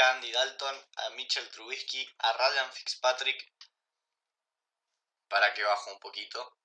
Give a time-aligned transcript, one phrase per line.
[0.00, 3.52] a Andy Dalton, a Mitchell Trubisky, a Ryan Fitzpatrick
[5.28, 6.58] para que baje un poquito,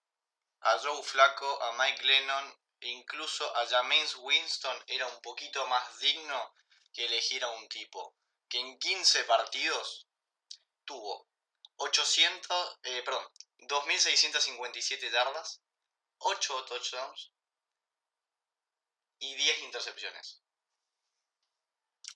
[0.61, 6.55] a Joe Flaco, a Mike Lennon, incluso a James Winston era un poquito más digno
[6.93, 8.15] que elegir a un tipo
[8.47, 10.07] que en 15 partidos
[10.85, 11.29] tuvo
[11.77, 13.25] 800, eh, perdón,
[13.59, 15.61] 2.657 yardas,
[16.17, 17.31] 8 touchdowns
[19.19, 20.41] y 10 intercepciones.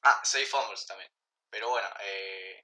[0.08, 1.10] Ah, 6 fumbles también.
[1.50, 2.64] Pero bueno, eh,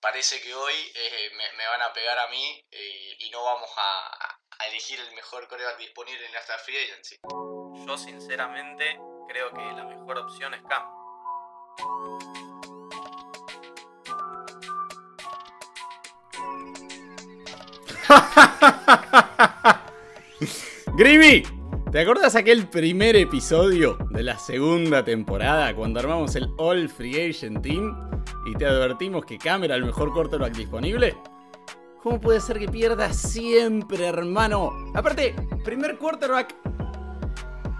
[0.00, 4.38] parece que hoy eh, me, van a pegar a mí eh, y no vamos a,
[4.68, 7.16] elegir el mejor coreback disponible en esta free agency.
[7.86, 8.96] Yo sinceramente
[9.28, 10.88] creo que la mejor opción es Cam.
[20.96, 21.42] Grimmy,
[21.92, 27.60] ¿te acuerdas aquel primer episodio de la segunda temporada cuando armamos el All Free Agent
[27.62, 27.94] Team
[28.46, 31.14] y te advertimos que Cam era el mejor quarterback disponible?
[32.02, 34.72] ¿Cómo puede ser que pierda siempre, hermano?
[34.94, 36.56] Aparte, primer quarterback.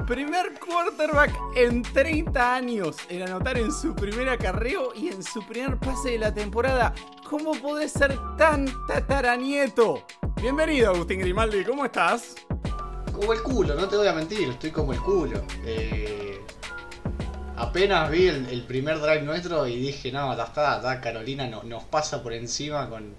[0.07, 5.79] Primer quarterback en 30 años en anotar en su primer acarreo y en su primer
[5.79, 6.93] pase de la temporada.
[7.31, 10.05] ¿Cómo puede ser tan tataranieto?
[10.39, 12.35] Bienvenido, Agustín Grimaldi, ¿cómo estás?
[13.13, 15.43] Como el culo, no te voy a mentir, estoy como el culo.
[15.65, 16.41] Eh,
[17.57, 22.33] apenas vi el, primer drive nuestro y dije, no, ya está, Carolina nos pasa por
[22.33, 23.15] encima con,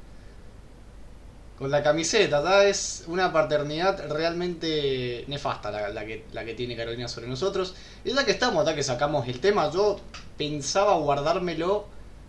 [1.57, 2.63] con la camiseta.
[2.65, 7.75] Es una paternidad realmente nefasta la, que, la que tiene Carolina sobre nosotros.
[8.03, 9.99] Y ya que estamos, ya que sacamos el tema, yo
[10.37, 11.85] pensaba guardármelo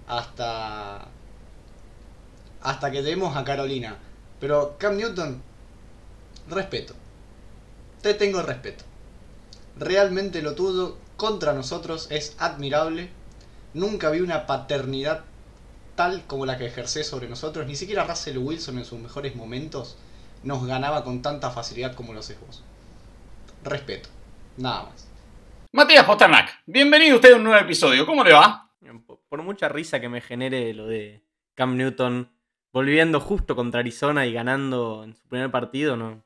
[0.06, 1.08] hasta
[2.64, 3.96] hasta que demos a Carolina.
[4.40, 5.40] Pero Cam Newton,
[6.48, 6.94] respeto.
[8.04, 8.84] Te tengo respeto.
[9.78, 13.08] Realmente lo tuyo contra nosotros es admirable.
[13.72, 15.24] Nunca vi una paternidad
[15.94, 17.66] tal como la que ejerce sobre nosotros.
[17.66, 19.96] Ni siquiera Russell Wilson en sus mejores momentos
[20.42, 22.62] nos ganaba con tanta facilidad como lo haces vos.
[23.62, 24.10] Respeto.
[24.58, 25.08] Nada más.
[25.72, 28.04] Matías Posternak, bienvenido usted a un nuevo episodio.
[28.04, 28.70] ¿Cómo le va?
[29.30, 32.30] Por mucha risa que me genere lo de Cam Newton
[32.70, 36.22] volviendo justo contra Arizona y ganando en su primer partido, no,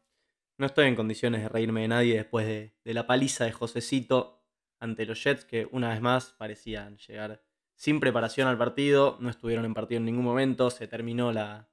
[0.59, 4.45] no estoy en condiciones de reírme de nadie después de, la paliza de Josecito
[4.81, 7.43] ante los Jets, que una vez más parecían llegar
[7.75, 11.71] sin preparación al partido, no estuvieron en partido en ningún momento, se terminó la,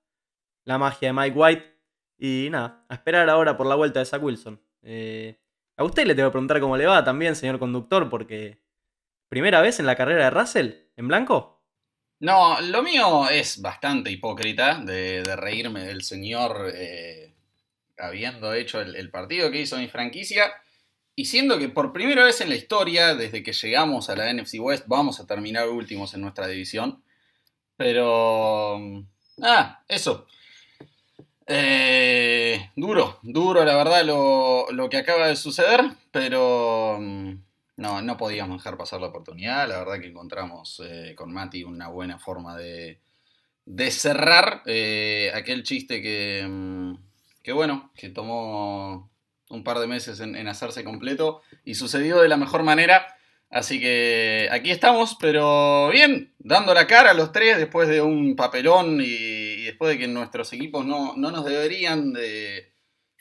[0.66, 1.76] magia de Mike White.
[2.18, 4.62] Y nada, a esperar ahora por la vuelta de Zach Wilson.
[4.84, 5.38] Eh,
[5.76, 8.64] a usted le tengo que preguntar cómo le va también, señor conductor, porque
[9.28, 11.64] primera vez en la carrera de Russell, en blanco.
[12.20, 17.35] No, lo mío es bastante hipócrita de, reírme del señor eh,
[17.98, 20.52] habiendo hecho el, partido que hizo mi franquicia
[21.16, 24.56] y siendo que por primera vez en la historia, desde que llegamos a la NFC
[24.60, 27.04] West, vamos a terminar últimos en nuestra división.
[27.78, 29.06] Pero...
[29.42, 30.28] Ah, eso.
[31.48, 35.82] Eh, duro, duro la verdad lo, lo que acaba de suceder,
[36.12, 37.34] pero mm,
[37.78, 39.68] no, no podíamos dejar pasar la oportunidad.
[39.68, 43.00] La verdad que encontramos eh, con Mati una buena forma de,
[43.66, 46.96] de cerrar eh, aquel chiste que, mm,
[47.46, 49.12] que, bueno, que tomó
[49.52, 53.06] un par de meses en, hacerse completo y sucedió de la mejor manera.
[53.52, 58.36] Así que aquí estamos, pero bien, dando la cara a los tres después de un
[58.36, 62.74] papelón y, después de que nuestros equipos no, no, nos deberían de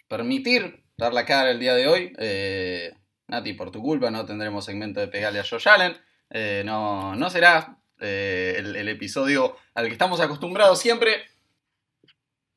[0.08, 2.14] permitir dar la cara el día de hoy.
[2.16, 2.94] Eh,
[3.28, 5.98] Nati, por tu culpa no tendremos segmento de pegarle a Josh Allen.
[6.30, 11.24] Eh, no, no será eh, el, episodio al que estamos acostumbrados siempre.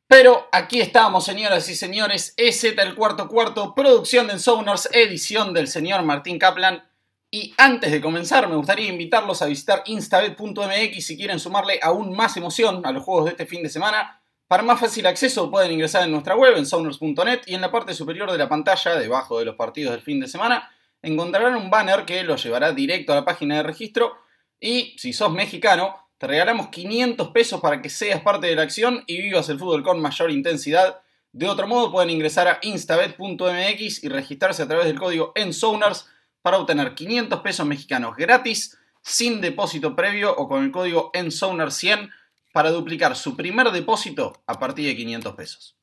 [0.07, 2.33] Pero aquí estamos, señoras y señores.
[2.37, 6.87] EZ el cuarto cuarto, producción de Sounders, edición del señor Martín Kaplan.
[7.29, 12.37] Y antes de comenzar, me gustaría invitarlos a visitar instabet.mx si quieren sumarle aún más
[12.37, 14.21] emoción a los juegos de este fin de semana.
[14.47, 17.93] Para más fácil acceso pueden ingresar en nuestra web en sounders.net y en la parte
[17.93, 20.71] superior de la pantalla, debajo de los partidos del fin de semana,
[21.01, 24.15] encontrarán un banner que los llevará directo a la página de registro
[24.57, 29.03] y si sos mexicano, te regalamos 500 pesos para que seas parte de la acción
[29.05, 31.01] y vivas el fútbol con mayor intensidad.
[31.31, 36.07] De otro modo, pueden ingresar a instabet.mx y registrarse a través del código ENSOWNERS
[36.41, 42.11] para obtener 500 pesos mexicanos gratis, sin depósito previo o con el código ENSOWNERS100
[42.51, 45.77] para duplicar su primer depósito a partir de 500 pesos.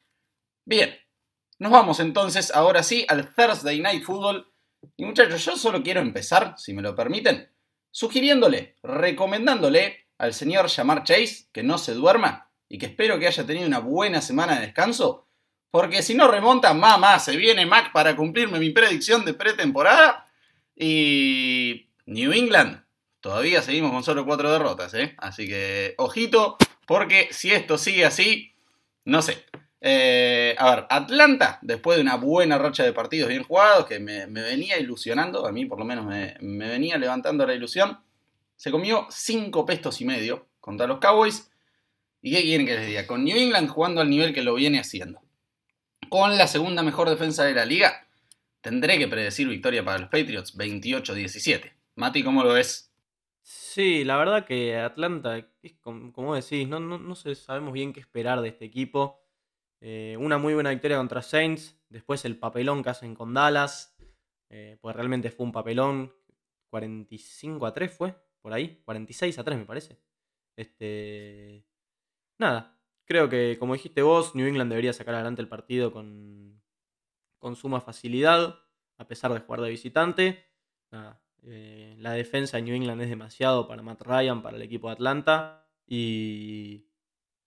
[0.64, 0.98] Bien,
[1.58, 4.50] nos vamos entonces ahora sí al Thursday Night Football.
[4.96, 7.48] Y muchachos, yo solo quiero empezar, si me lo permiten,
[7.92, 13.46] sugiriéndole, recomendándole al señor Jamar Chase que no se duerma y que espero que haya
[13.46, 15.26] tenido una buena semana de descanso,
[15.70, 20.26] porque si no remonta, mamá, se viene Mac para cumplirme mi predicción de pretemporada
[20.76, 22.84] y New England
[23.24, 25.14] Todavía seguimos con solo cuatro derrotas, ¿eh?
[25.16, 28.52] Así que, ojito, porque si esto sigue así,
[29.06, 29.46] no sé.
[29.80, 34.26] Eh, a ver, Atlanta, después de una buena racha de partidos bien jugados, que me,
[34.26, 37.98] venía ilusionando, a mí por lo menos me, me, venía levantando la ilusión,
[38.56, 41.50] se comió cinco pestos y medio contra los Cowboys.
[42.22, 43.06] ¿Y qué quieren que les diga?
[43.06, 45.20] Con New England jugando al nivel que lo viene haciendo.
[46.08, 48.06] Con la segunda mejor defensa de la liga,
[48.60, 51.72] tendré que predecir victoria para los Patriots 28-17.
[51.96, 52.94] Mati, ¿cómo lo ves?
[53.42, 55.46] Sí, la verdad que Atlanta,
[55.82, 59.20] como, decís, no, no, sabemos bien qué esperar de este equipo.
[59.82, 63.94] Eh, una muy buena victoria contra Saints, después el papelón que hacen con Dallas,
[64.48, 66.14] eh, pues realmente fue un papelón,
[66.70, 69.98] 45 a 3 fue, por ahí, 46 a 3 me parece.
[70.54, 71.66] Este,
[72.38, 76.62] nada, creo que como dijiste vos, New England debería sacar adelante el partido con,
[77.38, 78.60] con suma facilidad,
[78.98, 80.44] a pesar de jugar de visitante.
[80.90, 84.88] Nada, eh, la defensa de New England es demasiado para Matt Ryan, para el equipo
[84.88, 85.66] de Atlanta.
[85.86, 86.86] Y.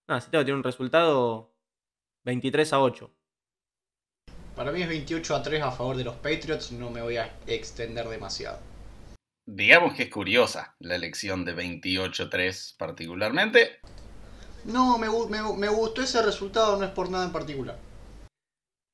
[0.08, 1.56] Nada, si tengo que tener un resultado
[2.24, 3.12] 23 a 8.
[4.56, 7.38] Para mí es 28 a 3 a favor de los Patriots, no me voy a
[7.46, 8.67] extender demasiado.
[9.50, 13.80] Digamos que es curiosa la elección de 28-3 particularmente.
[14.66, 17.80] No, me, me, gustó ese resultado, no es por nada en particular.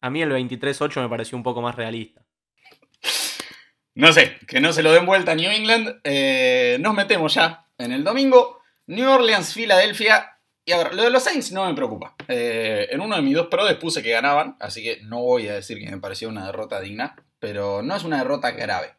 [0.02, 2.24] A mí el 23-8 me pareció un poco más realista.
[3.96, 6.02] No sé, que no se lo den vuelta a New England.
[6.04, 8.62] Eh, nos metemos ya en el domingo.
[8.86, 10.38] New Orleans, Filadelfia.
[10.66, 12.16] Y a ver, lo de los Saints no me preocupa.
[12.28, 15.56] Eh, en uno de mis dos prodes puse que ganaban, así que no voy a
[15.56, 18.94] decir que me pareció una derrota digna, pero no es una derrota grave.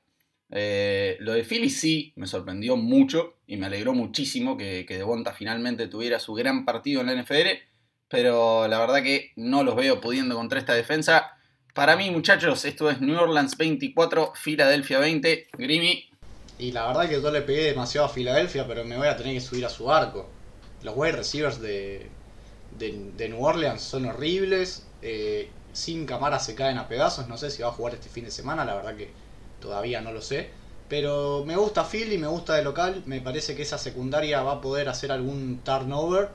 [0.51, 5.33] Eh, lo de Philly sí me sorprendió mucho y me alegró muchísimo que, que Devonta
[5.33, 7.49] finalmente tuviera su gran partido en la NFL,
[8.09, 11.35] pero la verdad que no los veo pudiendo contra esta defensa.
[11.75, 15.49] Para mí, muchachos, esto es New Orleans 24, Filadelfia 20.
[15.59, 16.09] Grimmy.
[16.57, 19.35] Y la verdad que yo le pegué demasiado a Filadelfia, pero me voy a tener
[19.35, 20.31] que subir a su arco.
[20.85, 22.09] Los wide receivers de,
[22.79, 24.87] de, New Orleans son horribles.
[25.03, 27.27] Eh, sin cámara se caen a pedazos.
[27.27, 29.11] No sé si va a jugar este fin de semana, la verdad que
[29.65, 30.51] todavía no lo sé.
[30.89, 33.03] Pero me gusta Philly, me gusta de local.
[33.07, 36.29] Me parece que esa secundaria va a poder hacer algún turnover.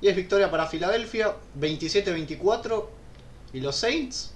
[0.00, 2.86] Y es victoria para Filadelfia, 27-24.
[3.52, 4.34] Y los Saints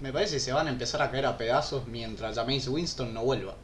[0.00, 3.22] me parece que se van a empezar a caer a pedazos mientras James Winston no
[3.22, 3.54] vuelva.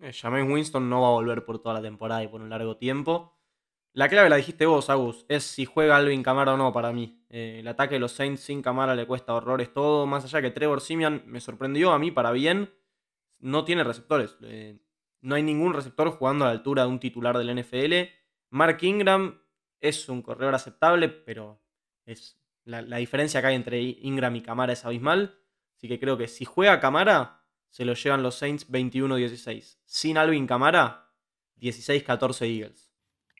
[0.00, 2.76] Eh, James Winston no va a volver por toda la temporada y por un largo
[2.76, 3.37] tiempo.
[3.92, 7.24] La clave la dijiste vos, Agus, es si juega Alvin Camara o no para mí.
[7.30, 10.06] Eh, el ataque de los Saints sin Camara le cuesta horrores todo.
[10.06, 12.72] Más allá que Trevor Simian me sorprendió a mí para bien,
[13.38, 14.36] no tiene receptores.
[14.42, 14.78] Eh,
[15.20, 18.10] no hay ningún receptor jugando a la altura de un titular del NFL.
[18.50, 19.40] Mark Ingram
[19.80, 21.60] es un corredor aceptable, pero
[22.04, 25.40] es la, diferencia que hay entre Ingram y Camara es abismal.
[25.76, 29.78] Así que creo que si juega Camara, se lo llevan los Saints 21-16.
[29.84, 31.12] Sin Alvin Camara,
[31.60, 32.87] 16-14 Eagles.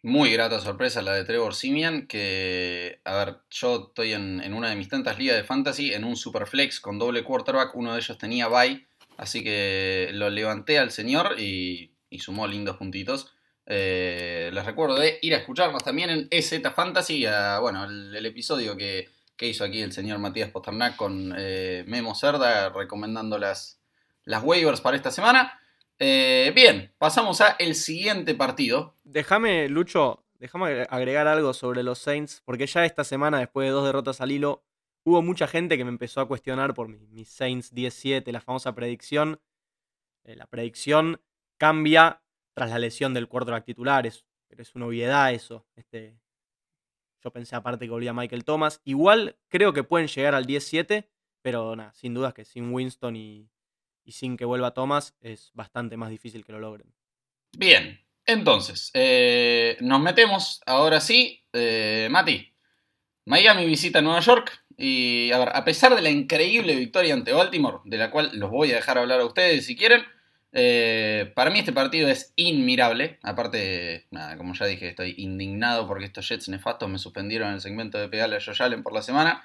[0.02, 4.76] Muy grata sorpresa la de Trevor Simian, que, a ver, yo estoy en, una de
[4.76, 8.48] mis tantas ligas de fantasy, en un superflex con doble quarterback, uno de ellos tenía
[8.48, 8.86] bye,
[9.16, 13.32] así que lo levanté al señor y, sumó lindos puntitos.
[13.66, 17.26] Eh, les recuerdo de ir a escucharnos también en EZ Fantasy,
[17.60, 19.08] bueno, el episodio que,
[19.38, 23.80] que hizo aquí el señor Matías Posternak con eh, Memo Cerda recomendando las,
[24.24, 25.57] las waivers para esta semana.
[25.99, 28.95] Eh, bien, pasamos a el siguiente partido.
[29.05, 33.85] Déjame, Lucho, déjame agregar algo sobre los Saints, porque ya esta semana, después de dos
[33.85, 34.64] derrotas al hilo,
[35.05, 39.40] hubo mucha gente que me empezó a cuestionar por mis Saints 17, la famosa predicción.
[40.25, 41.21] Eh, la predicción
[41.57, 42.23] cambia
[42.55, 45.67] tras la lesión del quarterback titular, es, pero es una obviedad eso.
[45.75, 46.21] Este,
[47.23, 48.81] yo pensé aparte que volvía Michael Thomas.
[48.85, 51.09] Igual creo que pueden llegar al 10-7,
[51.43, 53.49] pero nada, sin dudas que sin Winston y,
[54.12, 56.92] sin que vuelva Thomas es bastante más difícil que lo logren.
[57.56, 61.42] Bien, entonces, eh, nos metemos ahora sí.
[61.52, 62.52] Eh, Mati,
[63.24, 67.78] Miami visita Nueva York y a ver, a pesar de la increíble victoria ante Baltimore,
[67.84, 70.04] de la cual los voy a dejar hablar a ustedes si quieren,
[70.52, 73.18] eh, para mí este partido es inmirable.
[73.22, 77.98] Aparte, nada, como ya dije, estoy indignado porque estos Jets nefastos me suspendieron el segmento
[77.98, 79.42] de pegarle a Josh Allen por la semana.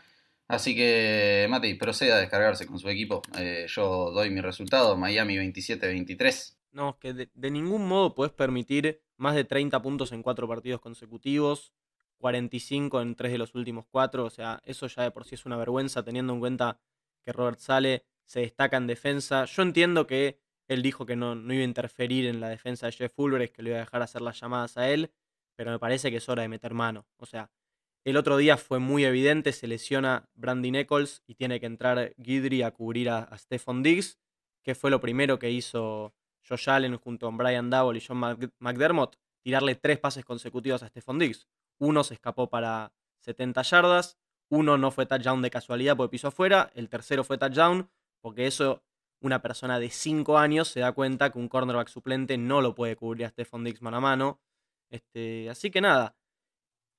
[0.48, 3.22] Así que, Mati, proceda a descargarse con su equipo.
[3.38, 6.58] Eh, yo doy mi resultado, Miami 27-23.
[6.72, 11.72] No, que de, ningún modo puedes permitir más de 30 puntos en cuatro partidos consecutivos,
[12.18, 14.26] 45 en tres de los últimos cuatro.
[14.26, 16.80] O sea, eso ya de por sí es una vergüenza teniendo en cuenta
[17.22, 19.46] que Robert Sale se destaca en defensa.
[19.46, 23.14] Yo entiendo que él dijo que no, iba a interferir en la defensa de Jeff
[23.14, 25.12] Fulbrecht, que le iba a dejar hacer las llamadas a él,
[25.56, 27.06] pero me parece que es hora de meter mano.
[27.18, 27.52] O sea,
[28.06, 32.62] el otro día fue muy evidente, se lesiona Brandy Nichols y tiene que entrar Guidry
[32.62, 34.20] a cubrir a, Stephon Diggs,
[34.62, 36.14] que fue lo primero que hizo
[36.48, 38.18] Josh Allen junto con Brian Double y John
[38.60, 41.48] McDermott, tirarle tres pases consecutivos a Stephon Diggs.
[41.80, 44.18] Uno se escapó para 70 yardas,
[44.50, 47.90] uno no fue touchdown de casualidad porque pisó afuera, el tercero fue touchdown,
[48.22, 48.84] porque eso
[49.22, 52.98] una persona de 5 años se da cuenta que un cornerback suplente no lo puede
[52.98, 54.42] cubrir a Stephon Diggs mano a mano.
[54.90, 56.18] Este, así que nada,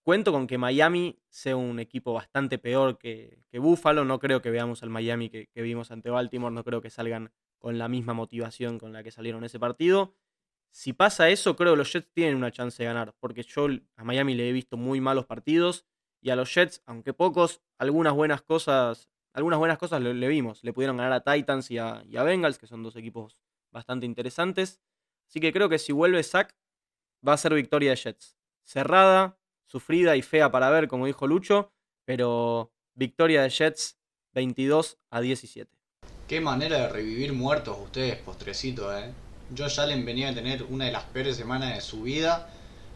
[0.04, 4.04] cuento con que Miami sea un equipo bastante peor que, que Buffalo.
[4.04, 6.54] No creo que veamos al Miami que, vimos ante Baltimore.
[6.54, 10.14] No creo que salgan con la misma motivación con la que salieron ese partido.
[10.70, 13.14] Si pasa eso, creo que los Jets tienen una chance de ganar.
[13.18, 15.86] Porque yo a Miami le he visto muy malos partidos.
[16.20, 20.62] Y a los Jets, aunque pocos, algunas buenas cosas, algunas buenas cosas le, vimos.
[20.62, 24.06] Le pudieron ganar a Titans y a, y a, Bengals, que son dos equipos bastante
[24.06, 24.80] interesantes.
[25.28, 26.54] Así que creo que si vuelve Zach,
[27.26, 28.36] va a ser victoria de Jets.
[28.62, 29.38] Cerrada,
[29.74, 31.72] sufrida y fea para ver, como dijo Lucho,
[32.04, 33.98] pero victoria de Jets
[34.32, 35.68] 22 a 17.
[36.28, 39.12] Qué manera de revivir muertos ustedes, postrecito, ¿eh?
[39.58, 42.48] Josh Allen venía a tener una de las peores semanas de su vida.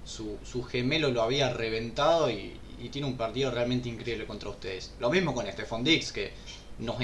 [0.05, 4.95] Su, su gemelo lo había reventado y, y tiene un partido realmente increíble contra ustedes.
[5.01, 6.31] Lo mismo con Stephon Dix, que
[6.79, 6.97] nos,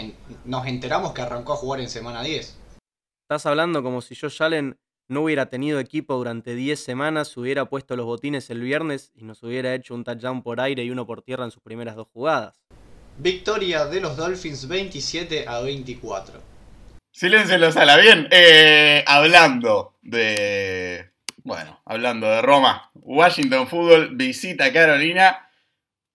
[0.44, 2.56] nos enteramos que arrancó a jugar en semana 10.
[3.24, 4.78] Estás hablando como si Josh Allen
[5.08, 9.42] no hubiera tenido equipo durante 10 semanas, hubiera puesto los botines el viernes y nos
[9.42, 12.60] hubiera hecho un touchdown por aire y uno por tierra en sus primeras dos jugadas.
[13.18, 16.40] Victoria de los Dolphins 27 a 24.
[17.12, 17.96] Silencio lo sala.
[17.96, 21.10] Bien, eh, hablando de.
[21.44, 25.48] Bueno, hablando de Roma, Washington Football visita Carolina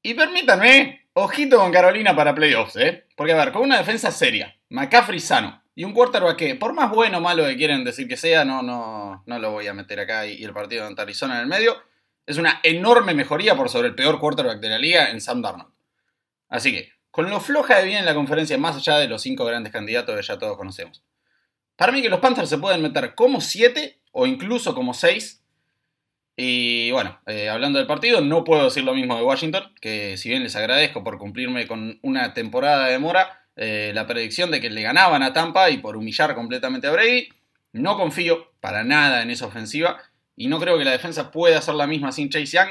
[0.01, 3.05] y permítanme, ojito con Carolina para playoffs, ¿eh?
[3.15, 6.91] Porque a ver, con una defensa seria, McCaffrey sano y un quarterback que, por más
[6.91, 9.99] bueno o malo que quieren decir que sea, no, no, no lo voy a meter
[9.99, 11.77] acá y, el partido de Arizona en el medio,
[12.25, 15.71] es una enorme mejoría por sobre el peor quarterback de la liga en Sam Darnold.
[16.49, 19.45] Así que, con lo floja de bien en la conferencia, más allá de los cinco
[19.45, 21.03] grandes candidatos que ya todos conocemos.
[21.75, 25.39] Para mí que los Panthers se pueden meter como 7 o incluso como 6
[26.41, 30.29] y bueno, eh, hablando del partido, no puedo decir lo mismo de Washington, que si
[30.29, 34.69] bien les agradezco por cumplirme con una temporada de mora, eh, la predicción de que
[34.69, 37.27] le ganaban a Tampa y por humillar completamente a Brady,
[37.73, 39.99] no confío para nada en esa ofensiva
[40.37, 42.69] y no creo que la defensa pueda hacer la misma sin Chase Young.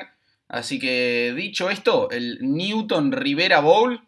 [0.49, 4.01] Así que dicho esto, el Newton Rivera Bowl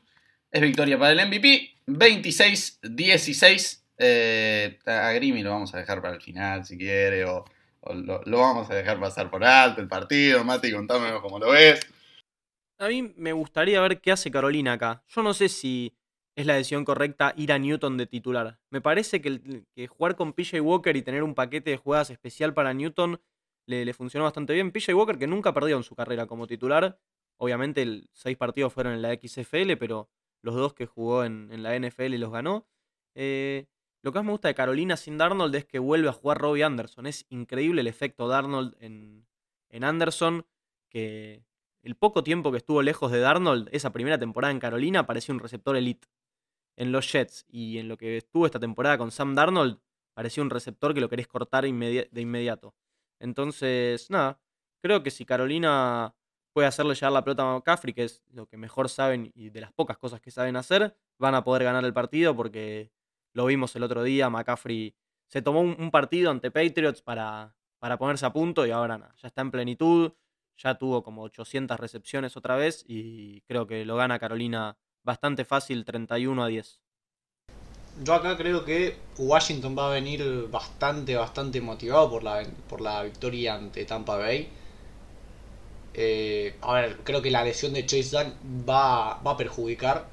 [0.50, 3.82] es victoria para el MVP, 26-16.
[3.99, 7.44] Eh, a Grimy lo vamos a dejar para el final si quiere o
[7.92, 10.42] lo, vamos a dejar pasar por alto el partido.
[10.44, 11.80] Mati, contame cómo lo ves.
[12.78, 15.02] A mí me gustaría ver qué hace Carolina acá.
[15.08, 15.92] Yo no sé si
[16.40, 18.59] es la decisión correcta ir a Newton de titular.
[18.70, 22.75] Me parece que, jugar con PJ Walker y tener un paquete de jugadas especial para
[22.75, 23.20] Newton
[23.66, 24.73] le, funcionó bastante bien.
[24.73, 26.99] PJ Walker que nunca perdió en su carrera como titular.
[27.37, 30.11] Obviamente, el, seis partidos fueron en la XFL, pero
[30.42, 32.66] los dos que jugó en, en la NFL los ganó.
[33.14, 33.66] Eh,
[34.02, 36.64] lo que más me gusta de Carolina sin Darnold es que vuelve a jugar Robbie
[36.64, 37.06] Anderson.
[37.06, 39.26] Es increíble el efecto Darnold en,
[39.68, 40.47] en Anderson,
[40.88, 41.44] que
[41.82, 45.40] el poco tiempo que estuvo lejos de Darnold, esa primera temporada en Carolina, parecía un
[45.40, 46.09] receptor elite.
[46.80, 49.78] En los Jets y en lo que estuvo esta temporada con Sam Darnold,
[50.14, 52.75] parecía un receptor que lo querés cortar de inmediato.
[53.18, 54.40] Entonces, nada,
[54.82, 56.14] creo que si Carolina
[56.54, 59.60] puede hacerle llegar la pelota a McCaffrey, que es lo que mejor saben y de
[59.60, 62.90] las pocas cosas que saben hacer, van a poder ganar el partido porque
[63.34, 64.94] lo vimos el otro día, McCaffrey
[65.28, 69.28] se tomó un, partido ante Patriots para, para ponerse a punto y ahora nada, ya
[69.28, 70.12] está en plenitud,
[70.56, 75.85] ya tuvo como 800 recepciones otra vez y creo que lo gana Carolina bastante fácil,
[75.85, 76.80] 31 a 10.
[78.02, 83.02] Yo acá creo que Washington va a venir bastante, bastante motivado por la, por la
[83.02, 84.49] victoria ante Tampa Bay.
[85.92, 88.33] Eh, a ver, creo que la lesión de Chase Young
[88.69, 90.07] va, va a perjudicar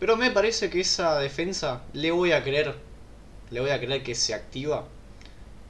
[0.00, 2.74] pero me parece que esa defensa le voy a creer.
[3.50, 4.86] Le voy a creer que se activa.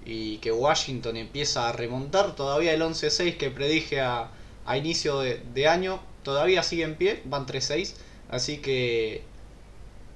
[0.07, 2.37] Y que Washington empieza a remontar.
[2.37, 4.31] Todavía el 11-6 que predije a,
[4.77, 6.01] inicio de, año.
[6.23, 7.23] Todavía sigue en pie.
[7.25, 7.95] Van 3-6.
[8.31, 9.23] Así que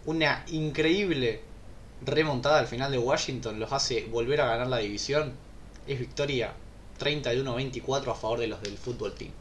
[0.06, 1.42] una increíble
[2.04, 5.32] remontada al final de Washington los hace volver a ganar la división.
[5.86, 6.52] Es victoria
[7.00, 9.32] 31-24 a favor de los del fútbol team.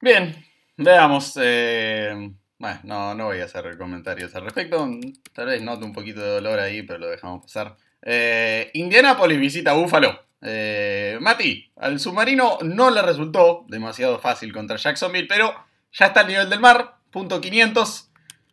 [0.00, 0.44] Bien,
[0.76, 1.38] veamos.
[1.40, 4.88] Eh, bueno, no, voy a hacer comentarios al respecto.
[5.32, 7.76] Tal vez note un poquito de dolor ahí, pero lo dejamos pasar.
[8.02, 10.26] Eh, Indianapolis visita Buffalo.
[10.42, 15.54] Eh, Mati, al submarino no le resultó demasiado fácil contra Jacksonville, pero
[15.92, 18.09] ya está al nivel del mar, punto 500.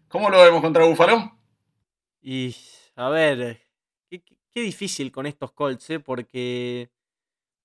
[0.08, 1.38] ¿Cómo lo vemos contra Buffalo?
[2.22, 2.56] Y,
[2.96, 3.62] a ver,
[4.10, 6.00] qué, difícil con estos Colts, ¿eh?
[6.00, 6.92] porque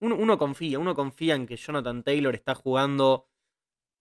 [0.01, 3.29] uno, uno confía, uno confía en que Jonathan Taylor está jugando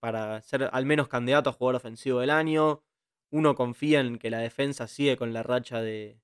[0.00, 2.82] para ser al menos candidato a jugador ofensivo del año.
[3.30, 6.20] Uno confía en que la defensa sigue con la racha de,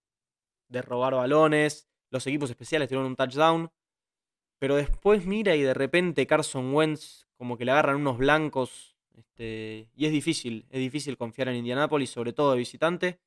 [0.68, 3.70] de robar balones los equipos especiales tuvieron un touchdown.
[4.58, 8.96] Pero después mira y de repente Carson Wentz como que le agarran unos blancos.
[9.18, 13.20] Este, y es difícil, es difícil confiar en Indianapolis, sobre todo de visitante.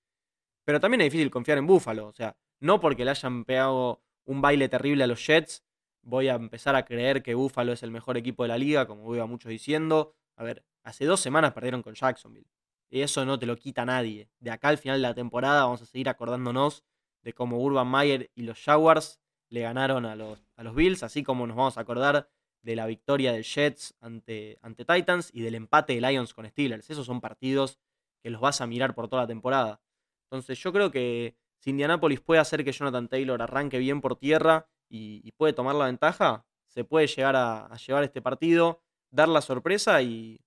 [0.63, 2.07] Pero también es difícil confiar en Buffalo.
[2.07, 5.63] O sea, no porque le hayan pegado un baile terrible a los Jets,
[6.03, 9.09] voy a empezar a creer que Buffalo es el mejor equipo de la liga, como
[9.09, 10.15] veo a muchos diciendo.
[10.35, 12.47] A ver, hace dos semanas perdieron con Jacksonville.
[12.89, 14.29] Y eso no te lo quita nadie.
[14.39, 16.83] De acá al final de la temporada vamos a seguir acordándonos
[17.21, 19.19] de cómo Urban Meyer y los Jaguars
[19.49, 22.29] le ganaron a los, a los Bills, así como nos vamos a acordar
[22.61, 26.89] de la victoria de Jets ante, ante Titans y del empate de Lions con Steelers.
[26.89, 27.79] Esos son partidos
[28.21, 29.81] que los vas a mirar por toda la temporada.
[30.25, 34.67] Entonces yo creo que si Indianapolis puede hacer que Jonathan Taylor arranque bien por tierra
[34.89, 40.01] y, puede tomar la ventaja, se puede llegar a, llevar este partido, dar la sorpresa
[40.01, 40.41] y,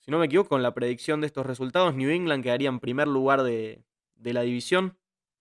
[0.00, 3.08] si no me equivoco, con la predicción de estos resultados, New England quedaría en primer
[3.08, 3.82] lugar de,
[4.16, 4.98] de la división.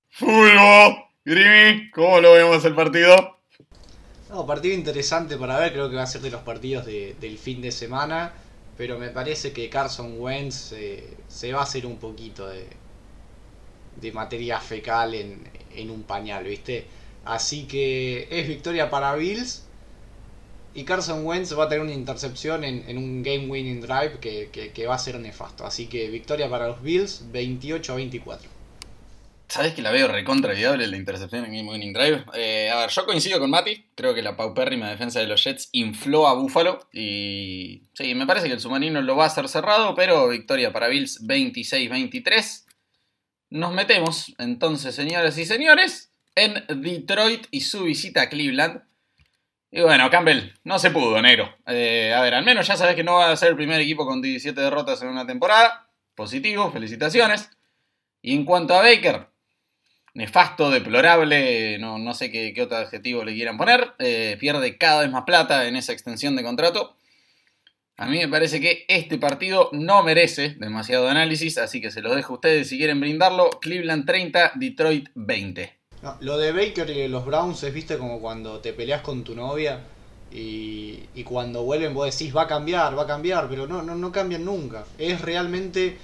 [0.07, 1.09] ¡Fulgo!
[1.25, 3.34] Grimy, ¿cómo lo vemos el partido?
[4.29, 7.61] No, partido interesante para ver, creo que va a ser de los partidos del fin
[7.61, 8.33] de semana,
[8.75, 12.67] pero me parece que Carson Wentz eh, se va a hacer un poquito de,
[14.01, 16.85] de materia fecal en, un pañal, ¿viste?
[17.25, 19.63] Así que es victoria para Bills
[20.73, 24.71] y Carson Wentz va a tener una intercepción en, un game winning drive que, que,
[24.71, 25.65] que va a ser nefasto.
[25.65, 28.54] Así que victoria para los Bills 28 a 24.
[29.47, 32.25] Sabes que la veo recontra viable la intercepción en Game Winning Drive.
[32.33, 33.89] Eh, a ver, yo coincido con Mati.
[33.95, 36.87] Creo que la paupérrima defensa de los Jets infló a Buffalo.
[36.91, 40.87] Y sí, me parece que el submarino lo va a hacer cerrado, pero victoria para
[40.87, 42.65] Bills 26-23.
[43.51, 48.83] Nos metemos entonces, señoras y señores, en Detroit y su visita a Cleveland.
[49.71, 51.55] Y bueno, Campbell, no se pudo, negro.
[51.67, 54.05] Eh, a ver, al menos ya sabes que no va a ser el primer equipo
[54.05, 55.89] con 17 derrotas en una temporada.
[56.15, 57.49] Positivo, felicitaciones.
[58.21, 59.27] Y en cuanto a Baker,
[60.15, 65.23] nefasto, deplorable, no, sé qué, otro adjetivo le quieran poner, eh, pierde cada vez más
[65.25, 66.95] plata en esa extensión de contrato.
[67.97, 72.15] A mí me parece que este partido no merece demasiado análisis, así que se los
[72.15, 73.49] dejo a ustedes si quieren brindarlo.
[73.61, 75.77] Cleveland 30, Detroit 20.
[76.21, 79.81] lo de Baker y los Browns es, viste, como cuando te peleas con tu novia
[80.31, 83.95] y, y, cuando vuelven vos decís va a cambiar, va a cambiar, pero no, no,
[83.95, 84.85] no cambian nunca.
[84.97, 85.97] Es realmente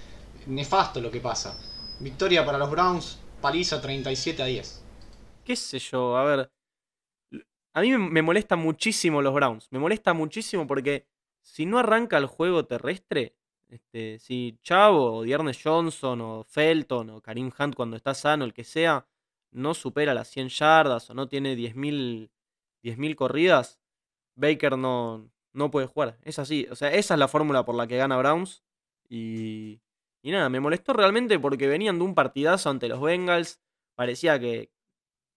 [0.47, 1.58] nefasto lo que pasa.
[2.00, 4.84] Victoria para los Browns, paliza 37 a 10.
[5.43, 6.15] ¿Qué sé yo?
[6.17, 6.51] A ver.
[7.73, 9.67] A mí me molesta muchísimo los Browns.
[9.71, 11.08] Me molesta muchísimo porque
[11.41, 13.36] si no arranca el juego terrestre,
[13.69, 18.54] este, si Chavo o Diernes Johnson o Felton o Karim Hunt cuando está sano, el
[18.54, 19.08] que sea,
[19.51, 23.80] no supera las 100 yardas o no tiene 10.000 corridas,
[24.36, 26.17] Baker no, no puede jugar.
[26.23, 26.67] Es así.
[26.69, 28.63] O sea, esa es la fórmula por la que gana Browns.
[29.10, 29.82] Y,
[30.23, 33.60] y nada, me molestó realmente porque venían de un partidazo ante los Bengals.
[33.95, 34.71] Parecía que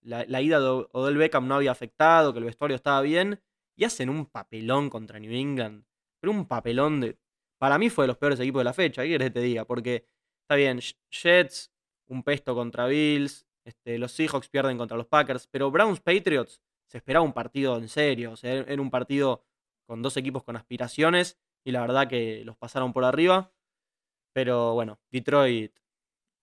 [0.02, 3.40] la, ida de Odell Beckham no había afectado, que el vestuario estaba bien.
[3.76, 5.84] Y hacen un papelón contra New England.
[6.20, 7.18] Pero un papelón de.
[7.58, 9.64] Para mí fue de los peores equipos de la fecha, ¿qué quieres que te diga?
[9.64, 10.06] Porque
[10.42, 11.72] está bien, Jets,
[12.08, 16.98] un pesto contra Bills, este, los Seahawks pierden contra los Packers, pero Browns Patriots se
[16.98, 19.44] esperaba un partido en serio, o sea, era un partido
[19.86, 23.53] con dos equipos con aspiraciones y la verdad que los pasaron por arriba.
[24.34, 25.72] Pero bueno, Detroit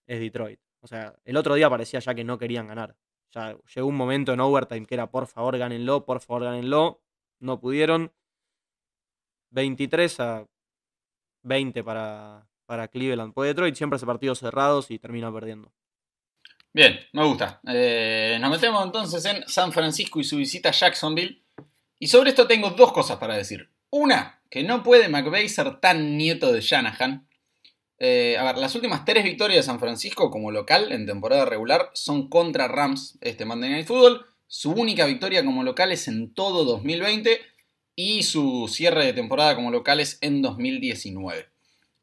[0.06, 0.58] es Detroit.
[0.80, 2.96] O sea, el otro día parecía ya que no querían ganar.
[3.30, 7.02] Ya llegó un momento en overtime que era por favor gánenlo, por favor gánenlo.
[7.38, 8.12] No pudieron.
[9.50, 10.46] 23 a
[11.42, 13.34] 20 para, para Cleveland.
[13.34, 15.70] Pues Detroit siempre hace partidos cerrados y termina perdiendo.
[16.72, 17.60] Bien, me gusta.
[17.68, 21.44] Eh, nos metemos entonces en San Francisco y su visita a Jacksonville.
[21.98, 23.70] Y sobre esto tengo dos cosas para decir.
[23.90, 27.28] Una, que no puede McVeigh ser tan nieto de Shanahan.
[28.04, 31.88] Eh, a ver, las últimas tres victorias de San Francisco como local en temporada regular
[31.94, 34.26] son contra Rams este Monday Night Football.
[34.48, 37.40] Su única victoria como local es en todo 2020
[37.94, 41.46] y su cierre de temporada como local es en 2019.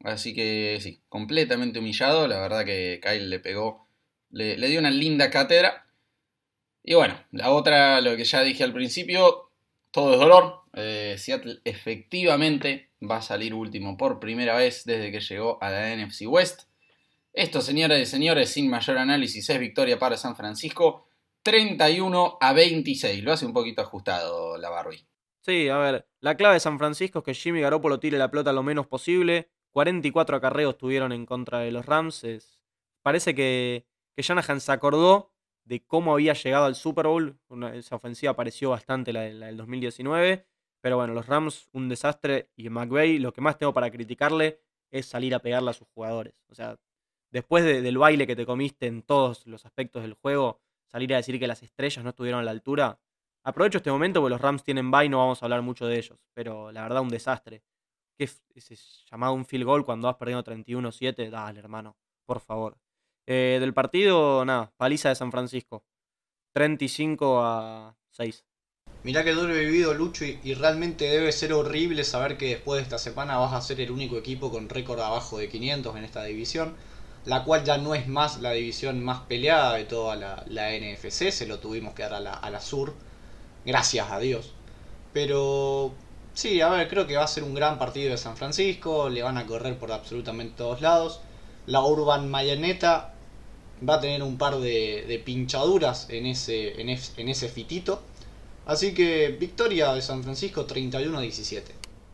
[0.02, 2.26] Así que sí, completamente humillado.
[2.26, 3.86] La verdad que Kyle le pegó,
[4.30, 5.84] le, dio una linda cátedra.
[6.82, 9.50] Y bueno, la otra, lo que ya dije al principio,
[9.90, 10.62] todo es dolor.
[10.72, 15.96] Eh, Seattle efectivamente va a salir último por primera vez desde que llegó a la
[15.96, 16.62] NFC West.
[17.32, 21.06] Esto, señoras y señores, sin mayor análisis, es victoria para San Francisco.
[21.42, 23.24] 31 a 26.
[23.24, 25.06] Lo hace un poquito ajustado la Barbie.
[25.40, 28.52] Sí, a ver, la clave de San Francisco es que Jimmy Garoppolo tire la pelota
[28.52, 29.50] lo menos posible.
[29.70, 32.26] 44 acarreos tuvieron en contra de los Rams.
[33.02, 35.32] Parece que, que Shanahan se acordó
[35.64, 37.38] de cómo había llegado al Super Bowl.
[37.72, 40.46] esa ofensiva pareció bastante la, la del 2019
[40.80, 42.50] pero bueno, los Rams, un desastre.
[42.56, 46.34] Y McVay, lo que más tengo para criticarle es salir a pegarle a sus jugadores.
[46.48, 46.78] O sea,
[47.30, 51.38] después del baile que te comiste en todos los aspectos del juego, salir a decir
[51.38, 52.98] que las estrellas no estuvieron a la altura.
[53.44, 55.98] Aprovecho este momento porque los Rams tienen bye y no vamos a hablar mucho de
[55.98, 56.18] ellos.
[56.34, 57.62] Pero la verdad, un desastre.
[58.16, 58.76] ¿Qué es ese
[59.10, 61.30] llamado un field goal cuando vas perdiendo 31-7?
[61.30, 62.78] Dale, hermano, por favor.
[63.26, 65.84] Eh, del partido, nada, paliza de San Francisco.
[66.52, 68.44] 35 a 6.
[69.02, 72.82] Mirá que duro vivido Lucho y, y realmente debe ser horrible saber que después de
[72.82, 76.24] esta semana vas a ser el único equipo con récord abajo de 500 en esta
[76.24, 76.76] división,
[77.24, 81.46] la cual ya no es más la división más peleada de toda la, NFC, se
[81.46, 82.94] lo tuvimos que dar a la, a la sur,
[83.64, 84.54] gracias a Dios.
[85.12, 85.94] Pero
[86.34, 89.22] sí, a ver, creo que va a ser un gran partido de San Francisco, le
[89.22, 91.20] van a correr por absolutamente todos lados.
[91.66, 93.14] La Urban Mayaneta
[93.88, 98.02] va a tener un par de, pinchaduras en ese, en, es- en ese fitito.
[98.70, 101.62] Así que victoria de San Francisco 31-17.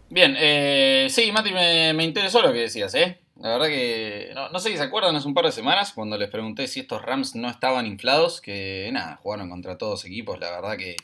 [0.08, 3.20] Bien, eh, sí, Mati, me, interesó lo que decías, ¿eh?
[3.38, 6.30] La verdad que, no, sé si se acuerdan, hace un par de semanas, cuando les
[6.30, 10.78] pregunté si estos Rams no estaban inflados, que nada, jugaron contra todos equipos, la verdad
[10.78, 10.96] que,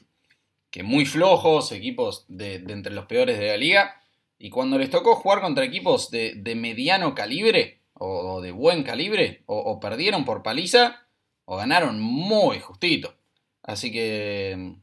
[0.71, 4.01] que muy flojos, equipos de, entre los peores de la liga,
[4.39, 9.79] y cuando les tocó jugar contra equipos de, mediano calibre, o, de buen calibre, o
[9.81, 11.07] perdieron por paliza,
[11.45, 13.15] o ganaron muy justito.
[13.63, 14.77] Así que,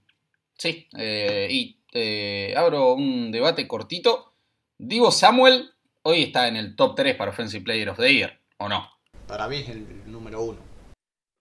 [0.59, 4.33] sí, eh, y eh, abro un debate cortito.
[4.77, 5.71] Divo Samuel
[6.03, 8.87] hoy está en el top 3 para Offensive Player of the Year, ¿o no?
[9.27, 10.59] Para mí es el número uno.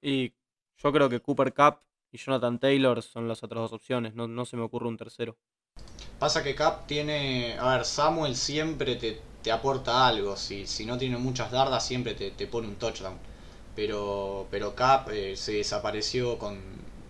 [0.01, 0.33] Y
[0.77, 1.81] yo creo que Cooper Cup
[2.13, 4.15] y Jonathan Taylor son las otras dos opciones.
[4.15, 5.37] No, no se me ocurre un tercero.
[6.19, 7.57] Pasa que Cap tiene.
[7.59, 10.37] A ver, Samuel siempre te, te aporta algo.
[10.37, 13.19] Si, si no tiene muchas dardas, siempre te, te pone un touchdown.
[13.77, 16.61] Pero, pero Cap eh, se desapareció con.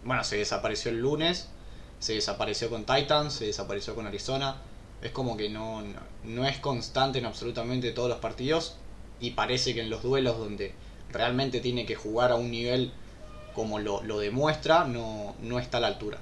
[0.05, 1.51] Bueno, se desapareció el lunes.
[1.99, 3.35] Se desapareció con Titans.
[3.35, 4.57] Se desapareció con Arizona.
[5.03, 5.83] Es como que no,
[6.25, 8.77] no, es constante en absolutamente todos los partidos.
[9.21, 10.75] Y parece que en los duelos donde
[11.11, 12.93] realmente tiene que jugar a un nivel
[13.55, 16.19] como lo, lo demuestra, no, no está a la altura.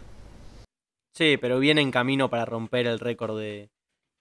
[1.12, 3.70] Sí, pero viene en camino para romper el récord de,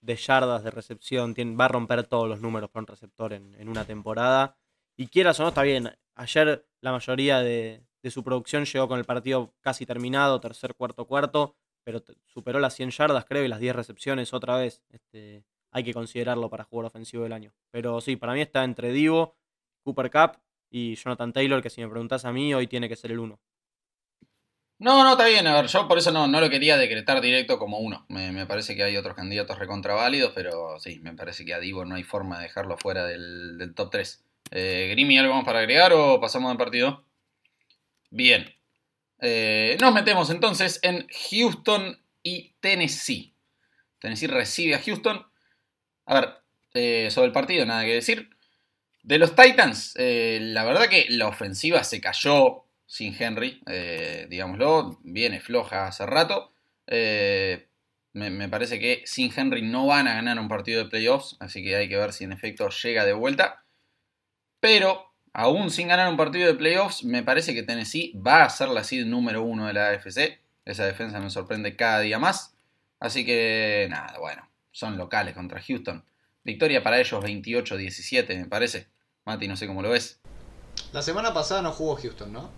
[0.02, 1.34] yardas de recepción.
[1.58, 4.56] Va a romper todos los números un receptor en, en una temporada.
[4.96, 5.90] Y quieras o no, está bien.
[6.14, 11.06] Ayer la mayoría de, de su producción llegó con el partido casi terminado, tercer, cuarto,
[11.06, 14.80] cuarto, pero superó las 100 yardas, creo, y las 10 recepciones otra vez.
[14.90, 17.52] Este, hay que considerarlo para jugador ofensivo del año.
[17.72, 19.34] Pero sí, para mí está entre Divo,
[19.82, 20.40] Cooper Cup
[20.70, 23.40] y Jonathan Taylor, que si me preguntas a mí, hoy tiene que ser el uno.
[24.78, 27.58] No, no, está bien, a ver, yo por eso no, no lo quería decretar directo
[27.58, 28.06] como uno.
[28.08, 31.84] Me, me parece que hay otros candidatos recontraválidos, pero sí, me parece que a Divo
[31.84, 34.24] no hay forma de dejarlo fuera del, del top 3.
[34.52, 37.04] Eh, Grimy, ¿algo más para agregar o pasamos al partido?
[38.16, 38.50] Bien.
[39.20, 43.34] Eh, nos metemos entonces en Houston y Tennessee.
[44.00, 45.22] Tennessee recibe a Houston.
[46.06, 46.34] A ver,
[46.72, 48.30] eh, sobre el partido, nada que decir.
[49.02, 53.62] De los Titans, eh, la verdad que la ofensiva se cayó sin Henry,
[54.30, 56.54] digámoslo, viene floja hace rato.
[58.14, 61.76] Me parece que sin Henry no van a ganar un partido de playoffs, así que
[61.76, 63.66] hay que ver si en efecto llega de vuelta.
[64.60, 68.70] Pero, aún sin ganar un partido de playoffs, me parece que Tennessee va a ser
[68.70, 70.40] la seed número uno de la AFC.
[70.64, 72.56] Esa defensa me sorprende cada día más.
[72.98, 76.02] Así que, nada, bueno, son locales contra Houston.
[76.42, 78.88] Victoria para ellos 28-17, me parece.
[79.26, 80.20] Mati, no sé cómo lo ves.
[80.94, 82.50] La semana pasada no jugó Houston, ¿no?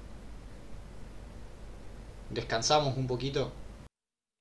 [2.31, 3.53] Descansamos un poquito.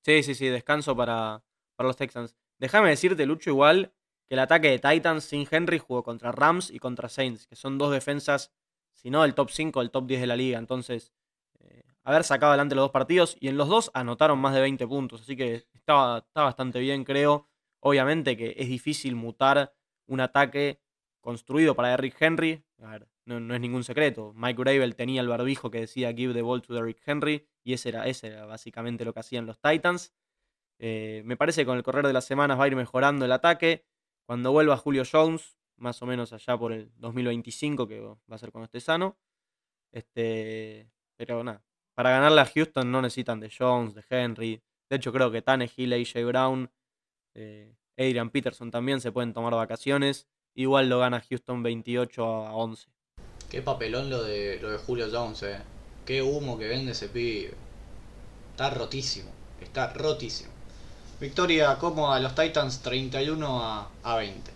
[0.06, 1.41] Sí, sí, sí, descanso para,
[1.76, 2.36] para los Texans.
[2.60, 3.93] Déjame decirte, Lucho, igual
[4.27, 7.77] que el ataque de Titans sin Henry jugó contra Rams y contra Saints, que son
[7.77, 8.51] dos defensas,
[8.93, 10.59] si no del top 5, del top 10 de la liga.
[10.59, 11.13] Entonces,
[11.59, 14.85] eh, haber sacado adelante los dos partidos y en los dos anotaron más de 20
[14.87, 17.47] puntos, así que está bastante bien, creo.
[17.79, 19.73] Obviamente que es difícil mutar
[20.07, 20.81] un ataque
[21.21, 22.63] construido para Derrick Henry.
[22.81, 24.33] A ver, no, es ningún secreto.
[24.35, 27.89] Mike Gravel tenía el barbijo que decía give the ball to Derrick Henry y ese
[27.89, 30.13] era, ese era básicamente lo que hacían los Titans.
[30.79, 33.31] Eh, me parece que con el correr de las semanas va a ir mejorando el
[33.31, 33.85] ataque.
[34.27, 38.51] Cuando vuelva Julio Jones, más o menos allá por el 2025, que va a ser
[38.51, 39.17] cuando esté sano.
[39.91, 41.63] Este, pero nada,
[41.95, 44.61] para ganarle a Houston no necesitan de Jones, de Henry.
[44.89, 46.69] De hecho, creo que Tannehill, AJ Brown,
[47.35, 50.27] eh, Adrian Peterson también se pueden tomar vacaciones.
[50.53, 52.89] Igual lo gana Houston 28 a 11.
[53.49, 55.59] Qué papelón lo de, lo de Julio Jones, eh.
[56.05, 57.53] Qué humo que vende ese pibe.
[58.51, 59.31] Está rotísimo.
[59.61, 60.57] Está rotísimo.
[61.19, 64.51] Victoria cómoda de los Titans 31 a, a 20.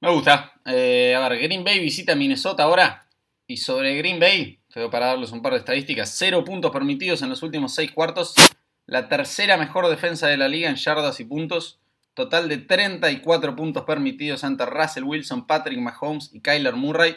[0.00, 0.52] Me gusta.
[0.64, 3.06] Eh, a ver, Green Bay visita Minnesota ahora.
[3.46, 6.14] Y sobre Green Bay, tengo para darles un par de estadísticas.
[6.16, 8.34] Cero puntos permitidos en los últimos seis cuartos.
[8.86, 11.80] La tercera mejor defensa de la liga en yardas y puntos.
[12.14, 17.16] Total de 34 puntos permitidos ante Russell Wilson, Patrick Mahomes y Kyler Murray.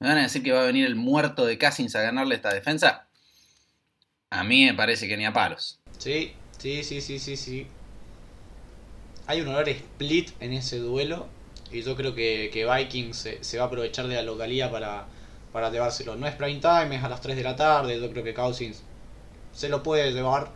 [0.00, 2.52] ¿Me van a decir que va a venir el muerto de Cousins a ganarle esta
[2.52, 3.08] defensa?
[4.30, 5.80] A mí me parece que ni a palos.
[5.98, 7.66] Sí, sí, sí, sí, sí, sí.
[9.26, 11.26] Hay un olor split en ese duelo.
[11.70, 15.06] Y yo creo que, que Vikings se, se va a aprovechar de la localía para,
[15.52, 16.16] para llevárselo.
[16.16, 18.00] No es prime time, es a las 3 de la tarde.
[18.00, 18.82] Yo creo que Cousins
[19.52, 20.50] se lo puede llevar.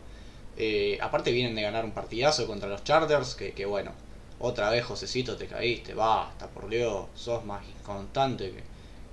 [0.57, 3.35] Eh, aparte vienen de ganar un partidazo contra los Chargers.
[3.35, 3.93] Que, que bueno,
[4.39, 5.93] otra vez Josecito te caíste.
[5.93, 7.07] Basta, por Dios.
[7.15, 8.63] Sos más inconstante que,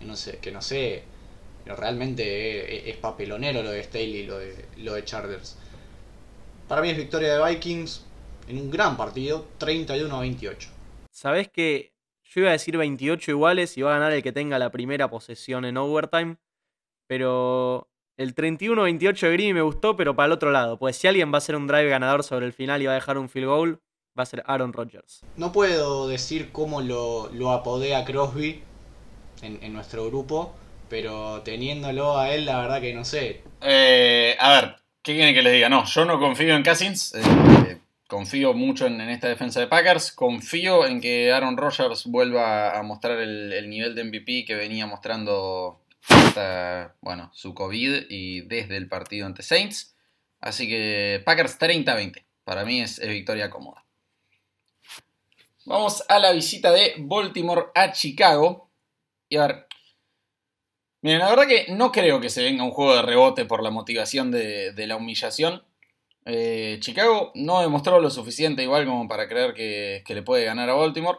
[0.01, 0.39] que no sé.
[0.39, 1.05] Que no sé
[1.65, 5.57] pero realmente es, es papelonero lo de Staley y lo de, lo de Chargers.
[6.73, 8.03] Para mí es victoria de Vikings
[8.49, 10.71] en un gran partido, 31 a 28.
[11.11, 11.93] Sabés que
[12.25, 15.11] yo iba a decir 28 iguales y va a ganar el que tenga la primera
[15.11, 16.39] posesión en overtime,
[17.07, 21.31] pero el 31-28 de Green me gustó, pero para el otro lado, pues si alguien
[21.31, 23.49] va a hacer un drive ganador sobre el final y va a dejar un field
[23.49, 23.83] goal,
[24.19, 25.21] va a ser Aaron Rodgers.
[25.37, 28.63] No puedo decir cómo lo, lo apodé a Crosby
[29.43, 30.55] en, en nuestro grupo,
[30.89, 33.43] pero teniéndolo a él, la verdad que no sé.
[33.61, 35.69] Eh, a ver, ¿qué quieren que les diga?
[35.69, 37.15] No, yo no confío en Cousins.
[37.15, 40.12] eh, confío mucho en, esta defensa de Packers.
[40.12, 44.87] Confío en que Aaron Rodgers vuelva a mostrar el, el nivel de MVP que venía
[44.87, 49.95] mostrando hasta, bueno, su COVID y desde el partido ante Saints.
[50.41, 52.25] Así que Packers 30-20.
[52.45, 53.85] Para mí es, es victoria cómoda.
[55.65, 58.69] Vamos a la visita de Baltimore a Chicago.
[59.29, 59.67] Y a ver,
[61.03, 63.71] Miren, la verdad que no creo que se venga un juego de rebote por la
[63.71, 65.65] motivación de, la humillación.
[66.25, 70.75] Eh, Chicago no demostró lo suficiente igual como para creer que, le puede ganar a
[70.75, 71.19] Baltimore.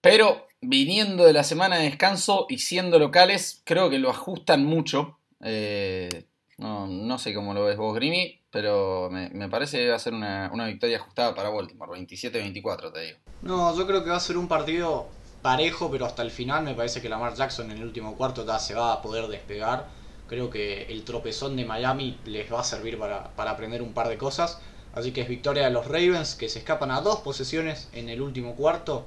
[0.00, 5.18] Pero viniendo de la semana de descanso y siendo locales, creo que lo ajustan mucho.
[5.40, 6.26] Eh,
[6.58, 10.66] no, sé cómo lo ves vos, Grimy, pero me, parece que va a ser una
[10.66, 11.90] victoria ajustada para Baltimore.
[12.00, 13.18] 27-24, te digo.
[13.42, 15.08] No, yo creo que va a ser un partido
[15.42, 18.58] parejo, pero hasta el final me parece que Lamar Jackson en el último cuarto ya
[18.58, 19.88] se va a poder despegar.
[20.28, 24.08] Creo que el tropezón de Miami les va a servir para, para aprender un par
[24.08, 24.62] de cosas.
[24.94, 28.20] Así que es victoria de los Ravens que se escapan a dos posesiones en el
[28.20, 29.06] último cuarto,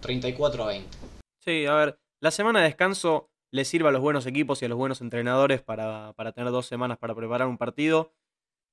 [0.00, 0.98] 34 a 20.
[1.38, 4.68] Sí, a ver, la semana de descanso le sirve a los buenos equipos y a
[4.68, 8.12] los buenos entrenadores para, para tener dos semanas para preparar un partido.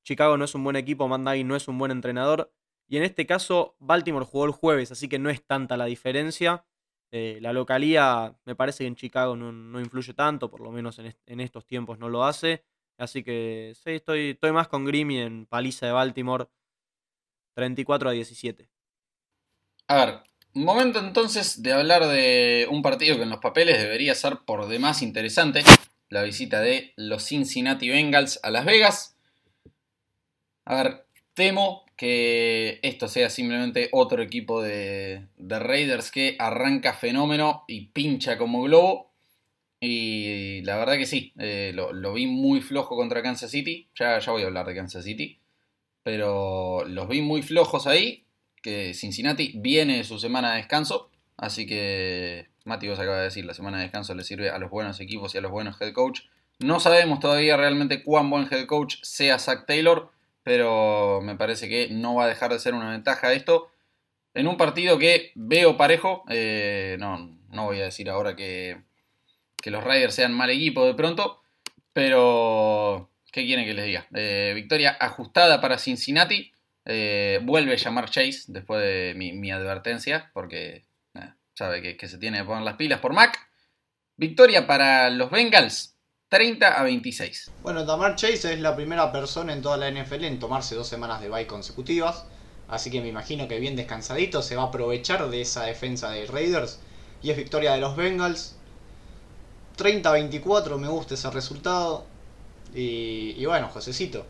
[0.03, 2.51] Chicago no es un buen equipo, Mandai no es un buen entrenador.
[2.87, 6.65] Y en este caso, Baltimore jugó el jueves, así que no es tanta la diferencia.
[7.11, 10.99] Eh, la localía me parece que en Chicago no, no influye tanto, por lo menos
[10.99, 12.63] en, en, estos tiempos no lo hace.
[12.97, 16.47] Así que sí, estoy, estoy más con Grimmy en paliza de Baltimore
[17.55, 18.69] 34 a 17.
[19.87, 20.19] A ver,
[20.53, 25.01] momento entonces de hablar de un partido que en los papeles debería ser por demás
[25.01, 25.63] interesante.
[26.09, 29.15] La visita de los Cincinnati Bengals a Las Vegas.
[30.65, 31.05] A ver,
[31.39, 38.37] temo que esto sea simplemente otro equipo de, de, Raiders que arranca fenómeno y pincha
[38.37, 39.13] como globo.
[39.79, 43.87] Y la verdad que sí, eh, lo, lo, vi muy flojo contra Kansas City.
[43.95, 45.39] Ya, ya voy a hablar de Kansas City.
[46.03, 48.25] Pero los vi muy flojos ahí.
[48.61, 51.09] Que Cincinnati viene de su semana de descanso.
[51.37, 54.69] Así que Mati vos acaba de decir, la semana de descanso le sirve a los
[54.69, 56.23] buenos equipos y a los buenos head coach.
[56.59, 60.11] No sabemos todavía realmente cuán buen head coach sea Zach Taylor
[60.43, 63.71] pero me parece que no va a dejar de ser una ventaja esto.
[64.33, 68.81] En un partido que veo parejo, eh, no, no, voy a decir ahora que,
[69.61, 71.41] que, los Raiders sean mal equipo de pronto,
[71.93, 74.07] pero ¿qué quieren que les diga?
[74.15, 76.51] Eh, victoria ajustada para Cincinnati,
[76.85, 80.85] eh, vuelve a llamar Chase después de mi, mi advertencia, porque
[81.53, 83.37] sabe que, que se tiene que poner las pilas por Mac.
[84.15, 85.98] Victoria para los Bengals,
[86.29, 87.51] 30 a 26.
[87.63, 91.21] Bueno, Damar Chase es la primera persona en toda la NFL en tomarse dos semanas
[91.21, 92.25] de bye consecutivas.
[92.67, 96.27] Así que me imagino que bien descansadito se va a aprovechar de esa defensa de
[96.27, 96.79] Raiders.
[97.23, 98.55] Y es victoria de los Bengals.
[99.75, 102.05] 30 a 24, me gusta ese resultado.
[102.75, 104.25] Y, y bueno, Josecito.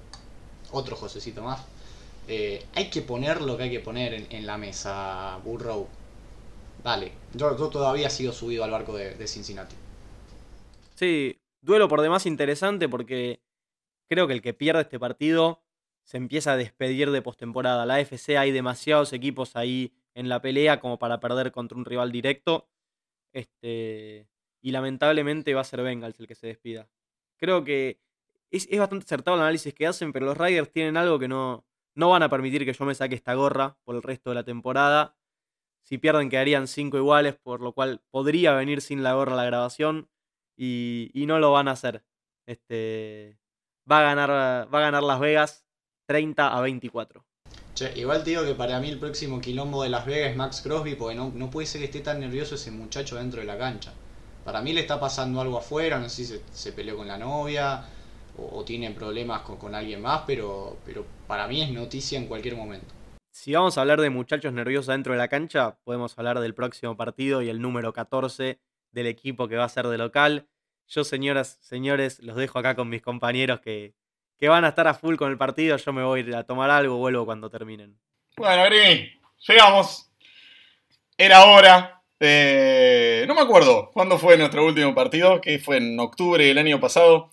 [0.72, 1.60] Otro Josecito más.
[2.30, 5.88] Eh, hay que poner lo que hay que poner en, en la mesa, Burrow.
[6.84, 9.76] Dale, yo, yo, todavía sigo subido al barco de, de Cincinnati.
[10.96, 13.41] Sí, duelo por demás interesante porque
[14.08, 15.63] creo que el que pierde este partido
[16.04, 17.86] se empieza a despedir de postemporada.
[17.86, 22.12] La AFC hay demasiados equipos ahí en la pelea como para perder contra un rival
[22.12, 22.67] directo.
[23.32, 24.28] Este,
[24.62, 26.89] y lamentablemente va a ser Bengals el que se despida.
[27.38, 28.00] Creo que
[28.50, 31.65] es, es, bastante acertado el análisis que hacen, pero los Riders tienen algo que no,
[31.93, 34.43] no van a permitir que yo me saque esta gorra por el resto de la
[34.43, 35.15] temporada.
[35.84, 40.10] Si pierden quedarían 5 iguales, por lo cual podría venir sin la gorra la grabación
[40.60, 42.04] y, y, no lo van a hacer.
[42.45, 43.39] Este,
[43.89, 45.65] va, a ganar, va a ganar Las Vegas
[46.06, 47.26] 30 a 24.
[47.74, 50.62] Che, igual te digo que para mí el próximo quilombo de Las Vegas es Max
[50.62, 53.58] Crosby, porque no, no puede ser que esté tan nervioso ese muchacho dentro de la
[53.58, 53.93] cancha.
[54.43, 57.17] Para mí le está pasando algo afuera, no sé si se, se peleó con la
[57.17, 57.86] novia
[58.38, 62.58] o, tiene problemas con, con, alguien más, pero, pero para mí es noticia en cualquier
[62.58, 62.93] momento.
[63.32, 66.98] Si vamos a hablar de muchachos nerviosos dentro de la cancha, podemos hablar del próximo
[66.98, 68.60] partido y el número 14
[68.91, 70.47] del equipo que va a ser de local.
[70.88, 73.93] Yo, señoras, señores, los dejo acá con mis compañeros que,
[74.38, 75.78] que van a estar a full con el partido.
[75.78, 77.99] Yo me voy a ir a tomar algo, vuelvo cuando terminen.
[78.38, 79.12] Bueno, Grimi,
[79.47, 80.10] llegamos.
[81.17, 82.02] Era hora.
[82.19, 86.80] Eh, no me acuerdo cuándo fue nuestro último partido, que fue en octubre del año
[86.80, 87.30] pasado.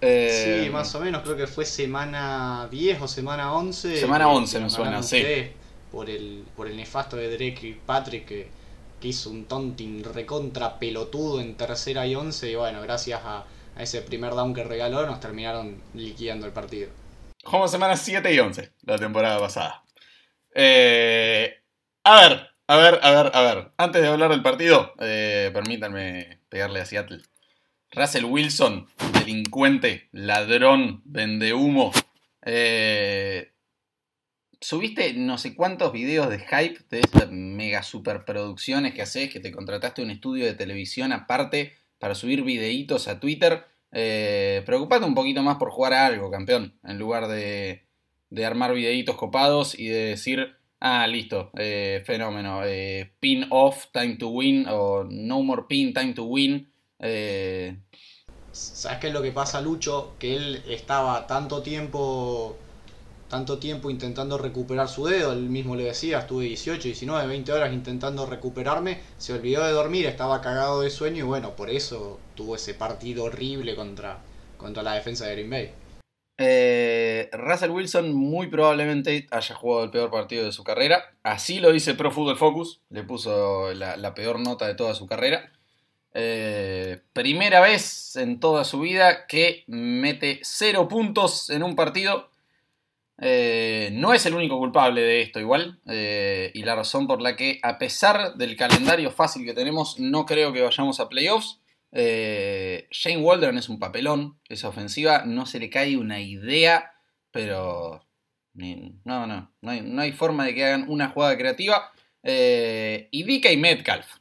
[0.00, 3.98] Eh, sí, más o menos, creo que fue semana 10 o semana 11.
[3.98, 5.24] Semana 11 me suena, sí.
[5.90, 8.48] Por el, por el nefasto de Drake y Patrick que,
[9.00, 13.44] que hizo un tonting recontra pelotudo en tercera y 11 y bueno, gracias a,
[13.78, 16.90] ese primer down que regaló nos terminaron liquidando el partido.
[17.42, 19.82] Jugamos semanas 7 y 11 la temporada pasada.
[20.54, 21.62] Eh,
[22.04, 23.72] a ver, a ver, a ver, a ver.
[23.78, 27.22] Antes de hablar del partido, eh, permítanme pegarle a Seattle.
[27.92, 31.90] Russell Wilson, delincuente, ladrón, vende humo.
[32.42, 33.52] Eh,
[34.60, 39.52] subiste no sé cuántos videos de hype de esas mega superproducciones que haces, que te
[39.52, 43.64] contrataste un estudio de televisión aparte para subir videitos a Twitter.
[43.92, 47.84] Eh, preocupate un poquito más por jugar a algo, campeón, en lugar de,
[48.30, 54.16] de armar videitos copados y de decir, ah, listo, eh, fenómeno, eh, pin off, time
[54.16, 56.70] to win, o no more pin, time to win.
[56.98, 57.76] Eh,
[58.52, 60.14] ¿Sabes qué es lo que pasa, Lucho?
[60.18, 62.56] Que él estaba tanto tiempo
[63.30, 67.72] tanto tiempo intentando recuperar su dedo, él mismo le decía, estuve 18, 19, 20 horas
[67.72, 72.56] intentando recuperarme, se olvidó de dormir, estaba cagado de sueño y bueno, por eso tuvo
[72.56, 74.18] ese partido horrible contra,
[74.58, 75.70] contra la defensa de Green Bay.
[76.38, 81.70] Eh, Russell Wilson muy probablemente haya jugado el peor partido de su carrera, así lo
[81.70, 85.52] dice Pro Football Focus, le puso la peor nota de toda su carrera.
[86.12, 92.29] Eh, primera vez en toda su vida que mete cero puntos en un partido.
[93.20, 95.80] Eh, no es el único culpable de esto igual.
[95.86, 100.26] Eh, y la razón por la que, a pesar del calendario fácil que tenemos, no
[100.26, 101.60] creo que vayamos a playoffs.
[101.92, 104.38] Shane Waldron es un papelón.
[104.48, 106.92] Esa ofensiva no se le cae una idea.
[107.30, 108.06] Pero...
[108.54, 109.52] no, no.
[109.60, 111.92] No hay, no hay forma de que hagan una jugada creativa.
[112.22, 114.20] y DK Metcalf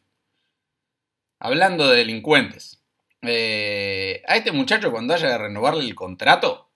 [1.40, 2.84] hablando de delincuentes,
[3.22, 6.72] eh, a este muchacho cuando haya de renovarle el contrato,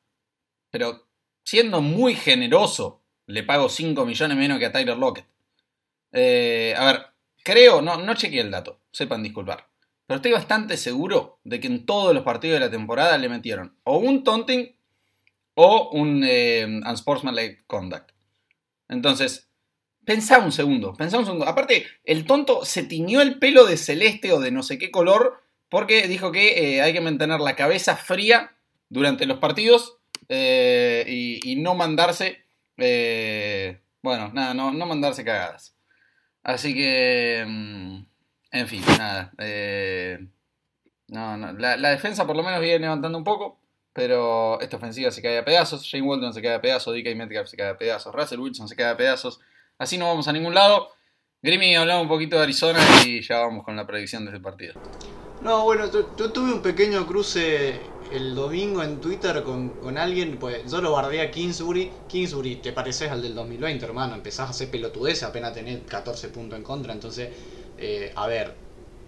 [0.72, 1.08] pero
[1.44, 5.26] siendo muy generoso, le pago 5 millones menos que a Tyler Lockett.
[6.12, 7.06] Eh, a ver,
[7.44, 9.68] creo, no, no chequeé el dato, sepan disculpar.
[10.06, 13.78] Pero estoy bastante seguro de que en todos los partidos de la temporada le metieron
[13.84, 14.76] o un taunting
[15.56, 18.12] o un eh, unsportsmanlike conduct.
[18.90, 19.50] Entonces,
[20.06, 21.48] Pensá un segundo, pensá un segundo.
[21.48, 25.42] Aparte, el tonto se tiñó el pelo de celeste o de no sé qué color
[25.70, 28.56] porque dijo que eh, hay que mantener la cabeza fría
[28.90, 30.00] durante los partidos
[30.36, 31.06] eh,
[31.44, 32.44] y, no mandarse,
[32.78, 35.76] eh, bueno, nada, no, no, mandarse cagadas.
[36.42, 38.06] Así que, mm,
[38.52, 39.32] en fin, nada.
[41.10, 43.60] no, no, la, defensa por lo menos viene levantando un poco,
[43.94, 45.84] pero esta ofensiva se cae a pedazos.
[45.84, 48.76] Shane Walton se cae a pedazos, DK Metcalf se cae a pedazos, Russell Wilson se
[48.76, 49.40] cae a pedazos.
[49.78, 50.90] Así no vamos a ningún lado.
[51.44, 54.74] Grimy, hablamos un poquito de Arizona y ya vamos con la predicción de ese partido.
[55.42, 60.82] No, bueno, yo tuve un pequeño cruce el domingo en Twitter con, alguien, pues yo
[60.82, 61.92] lo bardeé a Kingsbury.
[62.08, 64.14] Kingsbury, te pareces al del 2020, hermano.
[64.14, 66.94] Empezás a hacer pelotudez, apenas tenés 14 puntos en contra.
[66.94, 67.30] Entonces,
[67.80, 68.54] eh, a ver,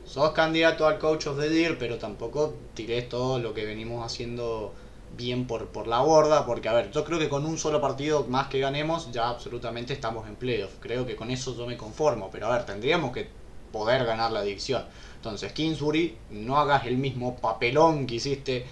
[0.05, 4.73] sos candidato al Coach of the Year, pero tampoco tirés todo lo que venimos haciendo
[5.15, 8.25] bien por, por la borda, porque a ver, yo creo que con un solo partido
[8.27, 10.73] más que ganemos ya absolutamente estamos en playoff.
[10.79, 13.27] Creo que con eso yo me conformo, pero a ver, tendríamos que
[13.71, 14.83] poder ganar la adicción.
[15.17, 18.65] Entonces, Kingsbury, no hagas el mismo papelón que hiciste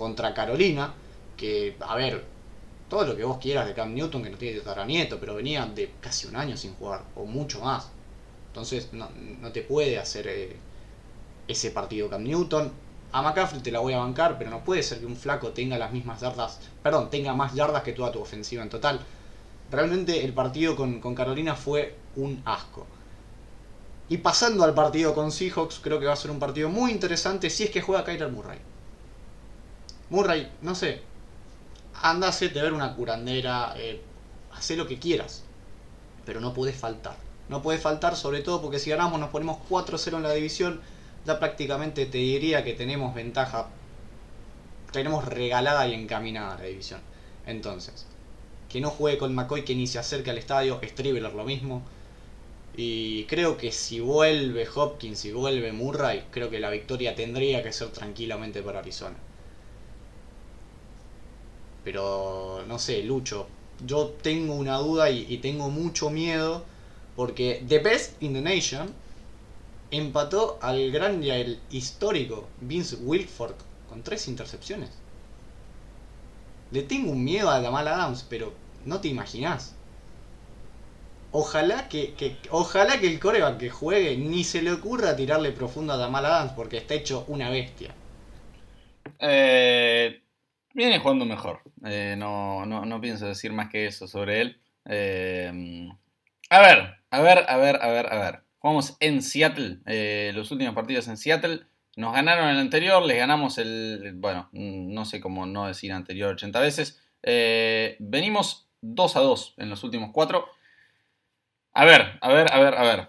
[0.00, 0.94] contra Carolina,
[1.36, 2.24] que, a ver,
[2.88, 5.92] todo lo que vos quieras de Cam Newton, que no tiene tataranieto, pero venía de
[6.00, 7.90] casi un año sin jugar, o mucho más.
[8.48, 9.08] Entonces, no,
[9.52, 10.56] te puede hacer eh,
[11.46, 12.72] ese partido Cam Newton
[13.12, 15.76] a McCaffrey te la voy a bancar, pero no puede ser que un flaco tenga
[15.78, 19.00] las mismas yardas, perdón, tenga más yardas que toda tu ofensiva en total.
[19.70, 22.86] Realmente el partido con, Carolina fue un asco.
[24.08, 27.50] Y pasando al partido con Seahawks, creo que va a ser un partido muy interesante
[27.50, 28.58] si es que juega Kyler Murray.
[30.10, 31.02] Murray, no sé,
[32.02, 34.00] anda a hacerte ver una curandera, eh,
[34.52, 35.44] hace lo que quieras,
[36.24, 37.16] pero no puedes faltar.
[37.48, 40.80] No puede faltar, sobre todo porque si ganamos nos ponemos 4-0 en la división
[41.26, 43.68] ya prácticamente te diría que tenemos ventaja,
[44.92, 47.00] tenemos regalada y encaminada la división.
[47.46, 48.06] Entonces,
[48.68, 51.82] que no juegue con McCoy, que ni se acerque al estadio, Striveler lo mismo.
[52.76, 57.72] Y creo que si vuelve Hopkins, si vuelve Murray, creo que la victoria tendría que
[57.72, 59.16] ser tranquilamente para Arizona.
[61.84, 63.48] Pero no sé, Lucho.
[63.84, 66.64] Yo tengo una duda y, tengo mucho miedo.
[67.16, 68.94] Porque The Best in the Nation
[69.90, 73.56] empató al gran y al histórico Vince Wilford
[73.88, 75.02] con tres intercepciones.
[76.70, 78.54] Le tengo un miedo a Jamal Adams, pero
[78.84, 79.78] no te imaginás.
[81.32, 85.92] Ojalá que, que- ojalá que el coreback que juegue ni se le ocurra tirarle profundo
[85.92, 87.96] a Jamal Adams porque está hecho una bestia.
[89.18, 90.22] Eh,
[90.74, 91.62] viene jugando mejor.
[91.84, 94.60] Eh, no, no, no pienso decir más que eso sobre él.
[94.86, 95.88] Eh,
[96.50, 98.42] a ver, a ver, a ver, a ver, a ver.
[98.58, 99.78] Jugamos en Seattle.
[99.86, 101.66] eh, los últimos partidos en Seattle.
[101.96, 104.12] Nos ganaron el anterior, les ganamos el.
[104.16, 107.02] Bueno, mm, no sé cómo no decir anterior 80 veces.
[107.22, 110.44] Eh, venimos 2 a 2 en los últimos 4.
[111.72, 113.08] A ver, a ver, a ver, a ver.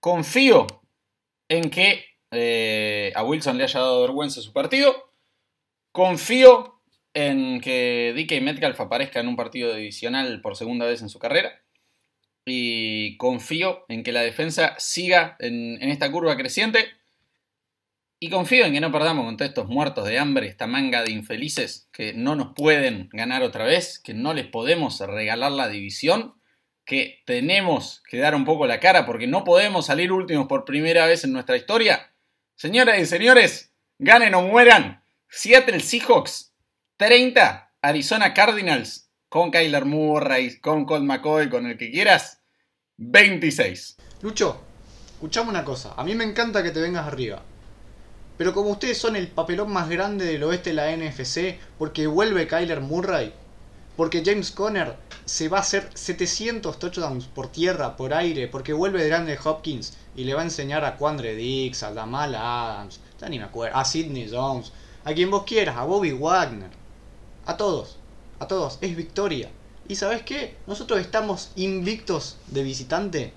[0.00, 0.66] Confío
[1.48, 5.12] en que eh, a Wilson le haya dado vergüenza su partido.
[5.92, 6.71] Confío
[7.14, 11.60] en que DK Metcalf aparezca en un partido divisional por segunda vez en su carrera.
[12.44, 16.86] Y confío en que la defensa siga en, esta curva creciente.
[18.18, 21.10] Y confío en que no perdamos con todos estos muertos de hambre, esta manga de
[21.10, 26.34] infelices que no nos pueden ganar otra vez, que no les podemos regalar la división,
[26.84, 31.06] que tenemos que dar un poco la cara porque no podemos salir últimos por primera
[31.06, 32.12] vez en nuestra historia.
[32.54, 35.02] Señoras y señores, ganen o mueran.
[35.28, 36.51] Seattle Seahawks
[37.04, 42.38] 30, Arizona Cardinals con Kyler Murray, con Colt McCoy, con el que quieras
[42.96, 43.96] 26.
[44.20, 44.60] Lucho,
[45.14, 45.94] escuchame una cosa.
[45.96, 47.42] A mí me encanta que te vengas arriba.
[48.38, 52.46] Pero como ustedes son el papelón más grande del oeste de la NFC, porque vuelve
[52.46, 53.32] Kyler Murray,
[53.96, 54.94] porque James Conner
[55.24, 60.22] se va a hacer 700 touchdowns por tierra, por aire, porque vuelve Grande Hopkins y
[60.22, 64.30] le va a enseñar a Quandre Dix, a Damal Adams, ni me acuerdo, a Sidney
[64.30, 64.70] Jones,
[65.02, 66.81] a quien vos quieras, a Bobby Wagner,
[67.46, 67.98] a todos,
[68.38, 69.50] a todos, es victoria.
[69.88, 70.56] ¿Y sabes qué?
[70.66, 73.32] Nosotros estamos invictos de visitante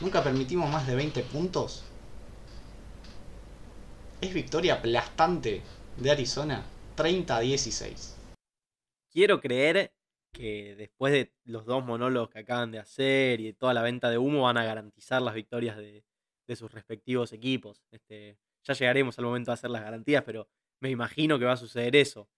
[0.00, 1.84] Nunca permitimos más de 20 puntos.
[4.20, 5.62] Es victoria aplastante
[5.96, 6.64] de Arizona,
[6.94, 8.16] 30 a 16.
[9.10, 9.92] Quiero creer
[10.32, 14.10] que después de los dos monólogos que acaban de hacer y de toda la venta
[14.10, 16.04] de humo van a garantizar las victorias de,
[16.46, 17.82] de sus respectivos equipos.
[17.90, 20.48] Este, ya llegaremos al momento de hacer las garantías, pero
[20.80, 22.28] me imagino que va a suceder eso.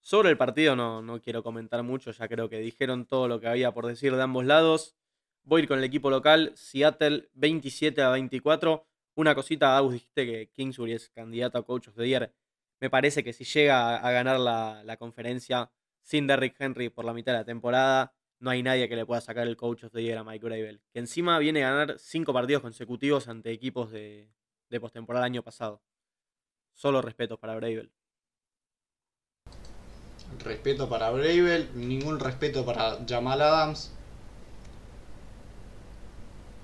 [0.00, 3.48] Sobre el partido no, no quiero comentar mucho, ya creo que dijeron todo lo que
[3.48, 4.96] había por decir de ambos lados.
[5.44, 8.86] Voy a ir con el equipo local, Seattle 27 a 24.
[9.14, 12.32] Una cosita, Agus, dijiste que Kingsbury es candidato a Coach of the Year.
[12.80, 15.70] Me parece que si llega a, ganar la, la conferencia
[16.02, 19.20] sin Derrick Henry por la mitad de la temporada, no hay nadie que le pueda
[19.20, 20.80] sacar el Coach of the Year a Mike Gravel.
[20.92, 24.30] Que encima viene a ganar cinco partidos consecutivos ante equipos de,
[24.70, 25.82] de postemporada año pasado.
[26.72, 27.92] Solo respeto para Bravel.
[30.44, 33.92] Respeto para Bravel, ningún respeto para Jamal Adams.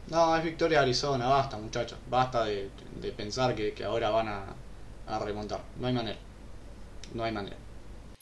[0.08, 1.98] No, es victoria Arizona, basta muchachos.
[2.08, 4.44] Basta de, de pensar que, que ahora van a,
[5.06, 5.60] a remontar.
[5.80, 6.18] No hay manera.
[7.14, 7.56] No hay manera.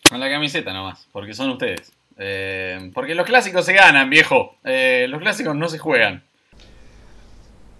[0.08, 1.92] Con la camiseta nomás, porque son ustedes.
[2.16, 4.56] Eh, porque los clásicos se ganan, viejo.
[4.64, 6.24] Eh, los clásicos no se juegan.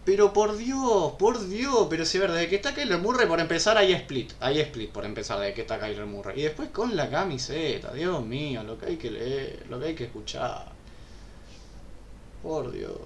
[0.05, 3.79] Pero por Dios, por Dios, pero si ver, desde que está Kyler Murray, por empezar,
[3.79, 4.33] hay split.
[4.41, 6.41] Hay split por empezar, desde que está Kyler Murray.
[6.41, 9.95] Y después con la camiseta, Dios mío, lo que hay que leer, lo que hay
[9.95, 10.67] que escuchar.
[12.43, 12.97] Por Dios.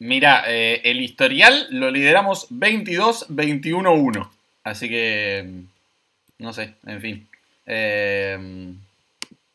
[0.00, 4.28] Mira, eh, el historial lo lideramos 22-21-1.
[4.64, 5.44] Así que.
[5.46, 7.28] mm, No sé, en fin.
[7.66, 8.72] Eh,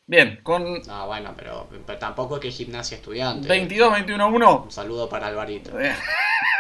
[0.08, 3.50] bien, con No, bueno, pero, pero tampoco es que gimnasia estudiante.
[3.50, 4.64] 22-21-1.
[4.66, 5.72] Un saludo para Alvarito.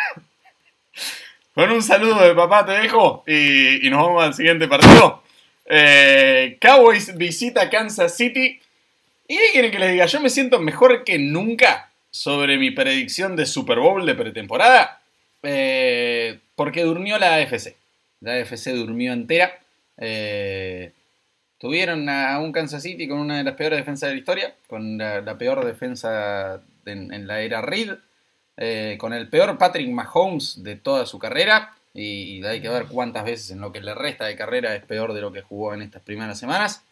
[1.55, 5.23] Con un saludo de papá te dejo y, nos vamos al siguiente partido.
[5.67, 8.59] Eh, Cowboys visita Kansas City.
[9.25, 10.05] ¿Y qué quieren que les diga?
[10.05, 14.99] Yo me siento mejor que nunca sobre mi predicción de Super Bowl de pretemporada.
[15.43, 17.73] eh, porque durmió la AFC.
[18.19, 19.57] La AFC durmió entera.
[19.97, 20.91] Eh,
[21.57, 24.55] tuvieron a un Kansas City con una de las peores defensas de la historia.
[24.67, 27.93] Con la, la peor defensa en, en la era Reed
[28.57, 31.73] eh, con el peor Patrick Mahomes de toda su carrera.
[31.93, 35.13] Y, hay que ver cuántas veces en lo que le resta de carrera es peor
[35.13, 36.83] de lo que jugó en estas primeras semanas.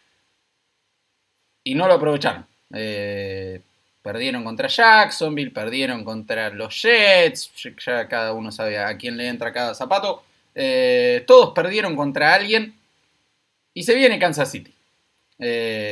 [1.64, 2.46] Y no lo aprovecharon.
[2.74, 3.62] Eh,
[4.02, 7.52] perdieron contra Jacksonville, perdieron contra los Jets.
[7.86, 10.24] Ya cada uno sabe a quién le entra cada zapato.
[10.56, 12.76] Eh, todos perdieron contra alguien.
[13.74, 14.74] Y se viene Kansas City.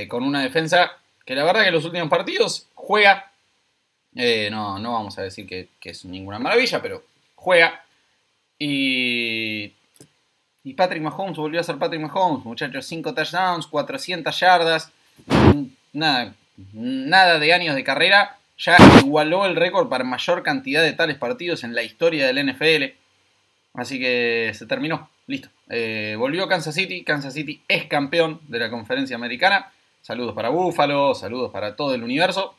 [0.08, 0.92] Con una defensa
[1.26, 3.31] que la verdad que en los últimos partidos juega
[4.16, 7.04] eh, no, no vamos a decir que, es ninguna maravilla, pero
[7.36, 7.84] juega.
[8.58, 9.74] Y
[10.76, 14.92] Patrick Mahomes volvió a ser Patrick Mahomes, muchachos, 5 touchdowns, 400 yardas,
[15.94, 16.34] nada,
[16.74, 21.64] nada de años de carrera, ya igualó el récord para mayor cantidad de tales partidos
[21.64, 22.96] en la historia del NFL.
[23.74, 25.50] Así que se terminó, listo.
[25.70, 29.72] Eh, volvió Kansas City, Kansas City es campeón de la conferencia americana.
[30.02, 32.56] Saludos para Buffalo, saludos para todo el universo.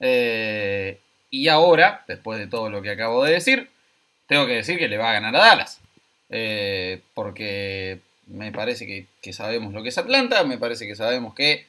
[0.00, 0.98] Eh,
[1.30, 3.68] y ahora, después de todo lo que acabo de decir,
[4.26, 5.80] tengo que decir que le va a ganar a Dallas.
[6.30, 8.86] Eh, porque me parece
[9.20, 11.66] que, sabemos lo que es Atlanta, me parece que sabemos que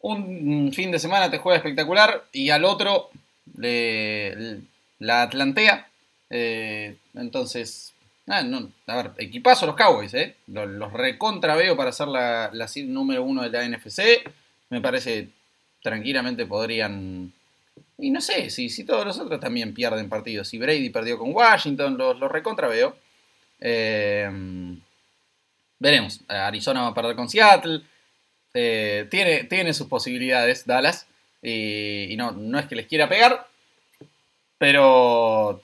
[0.00, 3.10] un fin de semana te juega espectacular y al otro
[3.56, 5.88] la atlantea.
[6.30, 7.94] Eh, entonces,
[8.26, 10.14] a ver, equipazo los Cowboys.
[10.46, 14.02] Los, recontra veo para ser la, la número uno de la NFC.
[14.70, 15.28] Me parece
[15.82, 17.32] tranquilamente podrían
[17.98, 20.48] y no sé, si, si todos los otros también pierden partidos.
[20.48, 22.96] Si Brady perdió con Washington, los, los recontra veo.
[23.60, 24.28] Eh,
[25.78, 26.20] veremos.
[26.28, 27.82] Arizona va a perder con Seattle.
[28.52, 31.06] Eh, tiene, tiene sus posibilidades Dallas.
[31.42, 33.46] Y, no, no es que les quiera pegar.
[34.58, 35.62] Pero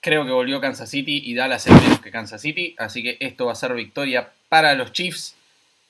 [0.00, 2.74] creo que volvió Kansas City y Dallas es menos que Kansas City.
[2.78, 5.35] Así que esto va a ser victoria para los Chiefs.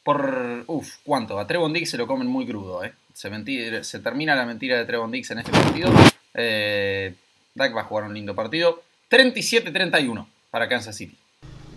[0.07, 0.63] Por.
[0.69, 1.37] Uf, ¿cuánto?
[1.37, 2.95] A Trevon Diggs se lo comen muy crudo, ¿eh?
[3.13, 5.91] se, se termina la mentira de Trevon Dix en este partido.
[6.33, 7.13] Eh,
[7.57, 8.85] Dak va a jugar un lindo partido.
[9.11, 11.19] 37-31 para Kansas City.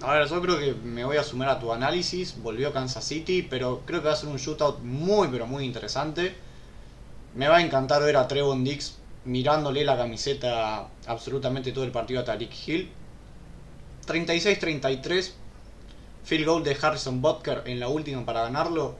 [0.03, 2.39] A ver, yo creo que me voy a sumar a tu análisis.
[2.39, 6.35] Volvió Kansas City, pero creo que va a ser un shootout muy, pero muy interesante.
[7.33, 12.19] Me va a encantar ver a Trevon Dix mirándole la camiseta absolutamente todo el partido
[12.19, 12.91] a Tariq Hill.
[14.05, 15.31] 36-33.
[16.29, 18.95] Field goal de Harrison Butker en la última para ganarlo.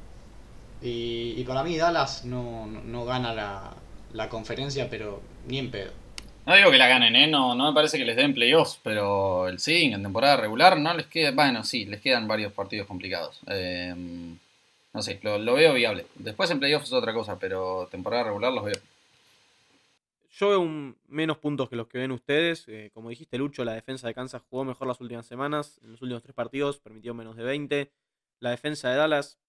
[0.82, 3.76] Y, para mí Dallas no, gana
[4.14, 5.92] la, conferencia, pero ni en pedo.
[6.48, 7.28] No digo que la ganen, ¿eh?
[7.28, 10.92] No, no me parece que les den playoffs, pero el sí, en temporada regular no
[10.96, 11.30] les queda.
[11.30, 13.40] Bueno, sí, les quedan varios partidos complicados.
[13.46, 13.94] Eh,
[14.92, 16.08] no sé, lo, veo viable.
[16.16, 18.80] Después en playoffs es otra cosa, pero temporada regular los veo.
[20.32, 22.68] Yo veo menos puntos que los que ven ustedes.
[22.68, 25.80] Eh, como dijiste, Lucho, la defensa de Kansas jugó mejor las últimas semanas.
[25.84, 27.92] En los últimos tres partidos permitió menos de 20.
[28.40, 29.40] La defensa de Dallas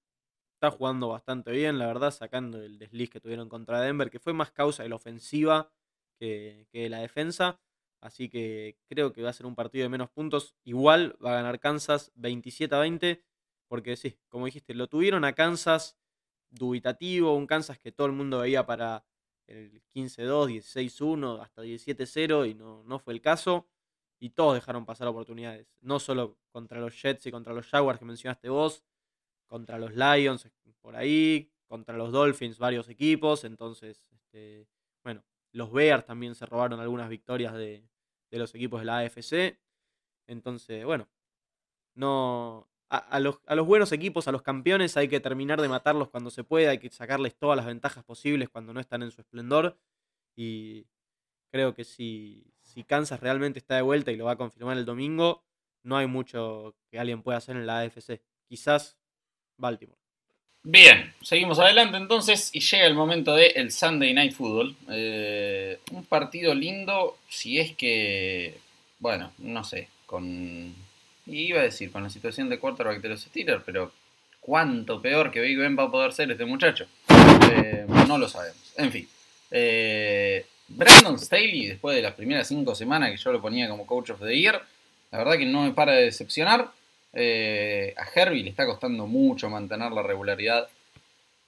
[0.55, 4.33] está jugando bastante bien, la verdad, sacando el desliz que tuvieron contra Denver, que fue
[4.33, 5.71] más causa de la ofensiva
[6.19, 7.61] que, de la defensa.
[8.01, 10.57] Así que creo que va a ser un partido de menos puntos.
[10.65, 13.23] Igual va a ganar Kansas 27 a 20.
[13.69, 15.99] Porque sí, como dijiste, lo tuvieron a Kansas
[16.51, 17.37] dubitativo.
[17.37, 19.05] Un Kansas que todo el mundo veía para
[19.51, 23.67] el 15-2, 16-1, hasta 17-0 y no, no fue el caso.
[24.19, 25.67] Y todos dejaron pasar oportunidades.
[25.81, 28.85] No solo contra los Jets y contra los Jaguars que mencionaste vos,
[29.47, 30.49] contra los Lions
[30.81, 34.67] por ahí, contra los Dolphins varios equipos, entonces, este,
[35.05, 37.85] bueno, los Bears también se robaron algunas victorias de,
[38.31, 39.59] los equipos de la AFC,
[40.27, 41.09] entonces, bueno,
[41.95, 42.70] no...
[42.91, 46.29] A, los, a los buenos equipos, a los campeones, hay que terminar de matarlos cuando
[46.29, 49.79] se puede, hay que sacarles todas las ventajas posibles cuando no están en su esplendor.
[50.35, 50.87] Y
[51.53, 54.85] creo que si, si Kansas realmente está de vuelta y lo va a confirmar el
[54.85, 55.45] domingo,
[55.85, 58.21] no hay mucho que alguien pueda hacer en la AFC.
[58.49, 58.99] Quizás
[59.57, 60.01] Baltimore.
[60.63, 64.77] Bien, seguimos adelante entonces y llega el momento del el Sunday Night Football.
[64.91, 68.59] Eh, un partido lindo, si es que,
[68.99, 70.75] bueno, no sé, con...
[71.31, 73.93] Iba a decir, con la situación de quarterback de los Steelers, pero
[74.41, 76.87] cuánto peor que Big Ben va a poder ser este muchacho.
[77.53, 78.73] Eh, no lo sabemos.
[78.77, 79.09] En fin.
[79.51, 84.11] Eh, Brandon Staley, después de las primeras cinco semanas que yo lo ponía como coach
[84.11, 84.61] of the year,
[85.11, 86.71] la verdad que no me para de decepcionar.
[87.13, 90.69] Eh, a Herbie le está costando mucho mantener la regularidad.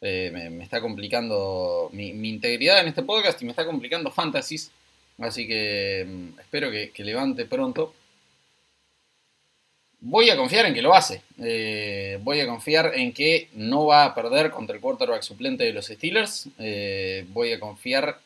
[0.00, 4.72] Me, está complicando mi, integridad en este podcast y me está complicando fantasies.
[5.18, 7.94] Así que mm, espero que, levante pronto.
[10.04, 11.22] Voy a confiar en que lo hace.
[11.38, 15.72] Eh, voy a confiar en que no va a perder contra el quarterback suplente de
[15.72, 16.48] los Steelers.
[17.28, 18.18] voy a confiar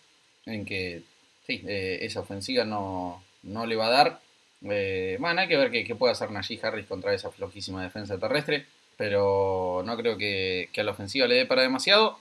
[0.46, 1.02] en que
[1.46, 4.20] esa ofensiva no, no le va a dar.
[4.62, 8.66] Eh, bueno, hay que ver qué, puede hacer Najee Harris contra esa flojísima defensa terrestre,
[8.96, 12.18] pero no creo que, a la ofensiva le dé para demasiado.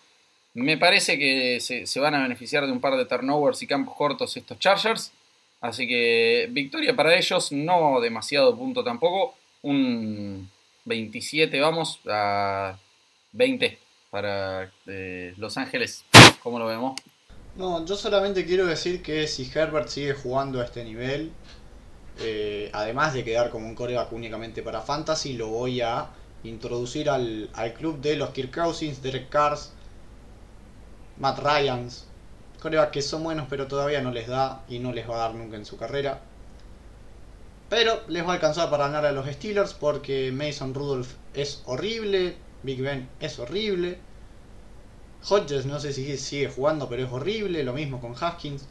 [0.54, 4.38] Me parece que se, van a beneficiar de un par de turnovers y campos cortos
[4.38, 5.12] estos Chargers.
[5.62, 9.36] Así que victoria para ellos, no demasiado punto tampoco.
[9.66, 10.48] Un
[10.86, 12.78] 27, vamos, a
[13.32, 13.80] 20
[14.12, 16.06] para eh, Los Ángeles.
[16.44, 17.02] ¿Cómo lo vemos?
[17.56, 21.32] No, yo solamente quiero decir que si Herbert sigue jugando a este nivel,
[22.20, 26.12] eh, además de quedar como un coreback únicamente para fantasy, lo voy a
[26.44, 29.74] introducir al, club de los Kirk Cousins, Derek Cars,
[31.18, 32.06] Matt Ryans,
[32.62, 35.34] coreback que son buenos pero todavía no les da y no les va a dar
[35.34, 36.22] nunca en su carrera.
[37.70, 42.36] Pero les va a alcanzar para ganar a los Steelers porque Mason Rudolph es horrible,
[42.64, 43.98] Big Ben es horrible.
[45.28, 47.64] Hodges no sé si sigue jugando, pero es horrible.
[47.64, 48.68] Lo mismo con Haskins.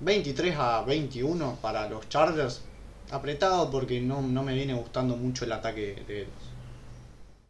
[0.00, 2.64] 23 a 21 para los Chargers.
[3.10, 6.52] Apretado porque no, no me viene gustando mucho el ataque de ellos.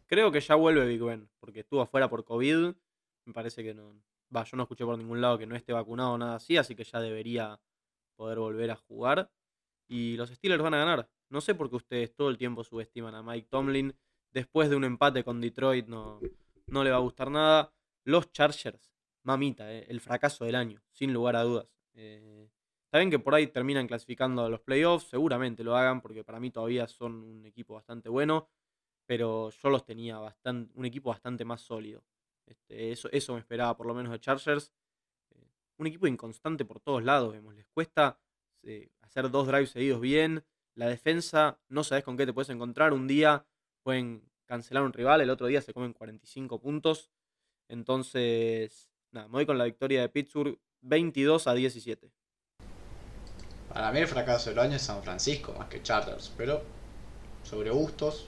[0.07, 2.73] Creo que ya vuelve Big Ben, porque estuvo afuera por COVID.
[3.25, 3.93] Me parece que no.
[4.33, 6.75] Va, yo no escuché por ningún lado que no esté vacunado o nada así, así
[6.75, 7.59] que ya debería
[8.15, 9.29] poder volver a jugar.
[9.87, 11.09] Y los Steelers van a ganar.
[11.29, 13.95] No sé por qué ustedes todo el tiempo subestiman a Mike Tomlin.
[14.31, 16.19] Después de un empate con Detroit no,
[16.67, 17.73] no le va a gustar nada.
[18.03, 21.67] Los Chargers, mamita, eh, el fracaso del año, sin lugar a dudas.
[21.93, 22.49] Eh,
[22.85, 26.39] está bien que por ahí terminan clasificando a los playoffs, seguramente lo hagan, porque para
[26.39, 28.49] mí todavía son un equipo bastante bueno,
[29.05, 32.03] pero yo los tenía bastante, un equipo bastante más sólido.
[32.45, 34.73] Este, eso, eso me esperaba por lo menos de Chargers.
[35.31, 38.17] Eh, un equipo inconstante por todos lados, vemos, les cuesta
[39.01, 40.43] hacer dos drives seguidos bien.
[40.75, 42.93] La defensa, no sabes con qué te puedes encontrar.
[42.93, 43.45] Un día
[43.83, 47.09] pueden cancelar un rival, el otro día se comen 45 puntos.
[47.67, 52.11] Entonces, nada, me voy con la victoria de Pittsburgh 22 a 17.
[53.73, 56.63] Para mí el fracaso del año es San Francisco más que Chargers, pero
[57.43, 58.27] sobre gustos.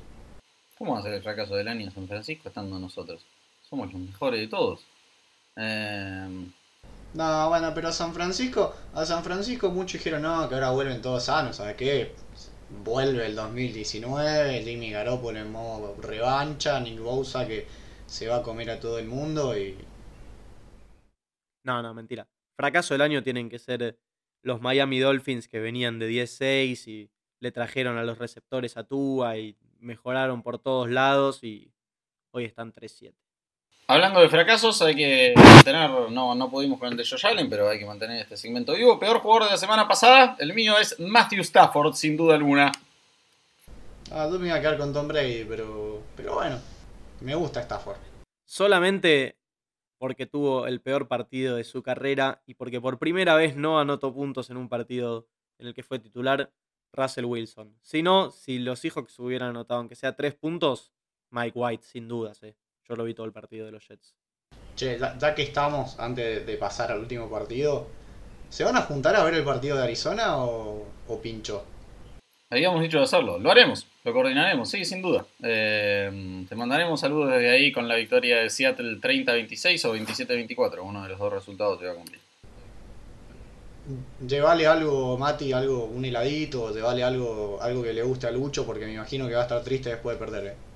[0.78, 3.26] ¿Cómo va a ser el fracaso del año San Francisco estando nosotros?
[3.62, 4.86] Somos los mejores de todos.
[5.56, 6.50] Eh...
[7.14, 11.02] No, bueno, pero a San Francisco, a San Francisco muchos dijeron no, que ahora vuelven
[11.02, 12.14] todos sanos, ¿sabes qué?
[12.84, 17.66] Vuelve el 2019, Jimmy Garoppolo en modo revancha, Nick Bosa que
[18.06, 19.76] se va a comer a todo el mundo y...
[21.64, 22.28] No, no, mentira.
[22.56, 24.00] Fracaso del año tienen que ser
[24.44, 29.38] los Miami Dolphins que venían de 10-6 y le trajeron a los receptores a Tua
[29.38, 31.74] y mejoraron por todos lados y
[32.32, 33.16] hoy están 3-7.
[33.92, 37.68] Hablando de fracasos, hay que mantener, no, no pudimos con el de Josh Allen, pero
[37.68, 39.00] hay que mantener este segmento vivo.
[39.00, 42.72] Peor jugador de la semana pasada, el mío es Matthew Stafford, sin duda alguna.
[44.12, 46.60] Ah, tú me iba a quedar con Tom Brady, pero, pero bueno,
[47.22, 47.98] me gusta Stafford.
[48.46, 49.40] Solamente
[49.98, 54.14] porque tuvo el peor partido de su carrera y porque por primera vez no anotó
[54.14, 55.28] puntos en un partido
[55.58, 56.52] en el que fue titular
[56.94, 57.76] Russell Wilson.
[57.82, 60.92] Si no, si los Seahawks hubieran anotado aunque sea tres puntos,
[61.32, 62.44] Mike White, sin dudas.
[62.44, 62.56] Eh.
[62.90, 64.16] Yo lo vi todo el partido de los Jets.
[64.76, 67.88] Che, ya, que estamos, antes de pasar al último partido,
[68.50, 71.64] ¿se van a juntar a ver el partido de Arizona o, o pincho?
[72.50, 75.24] Habíamos dicho de hacerlo, lo haremos, lo coordinaremos, sí, sin duda.
[75.44, 81.04] Eh, te mandaremos saludos desde ahí con la victoria de Seattle 30-26 o 27-24, uno
[81.04, 82.20] de los dos resultados te va a cumplir.
[84.28, 88.86] Llévale algo, Mati, algo, un heladito, llévale algo, algo que le guste a Lucho, porque
[88.86, 90.48] me imagino que va a estar triste después de perder.
[90.48, 90.69] ¿eh?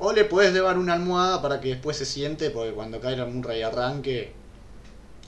[0.00, 3.62] O le puedes llevar una almohada para que después se siente, porque cuando Kyler Murray
[3.62, 4.32] arranque,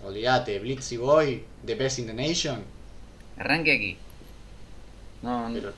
[0.04, 2.64] olvídate, Blitzy Boy, The Best in the Nation.
[3.36, 3.96] Arranque aquí.
[5.22, 5.72] No, no.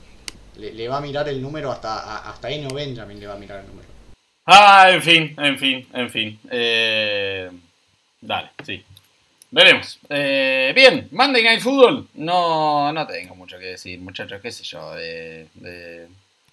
[0.57, 3.67] le, va a mirar el número hasta, hasta Eno Benjamin le va a mirar el
[3.67, 3.87] número.
[4.45, 6.39] Ah, en fin, en fin, en fin.
[6.51, 7.49] Eh,
[8.21, 8.83] dale, sí.
[9.49, 9.99] Veremos.
[10.09, 12.09] Eh, bien, Monday Night Football.
[12.13, 14.93] No, no tengo mucho que decir, muchachos, qué sé yo.
[14.93, 15.47] de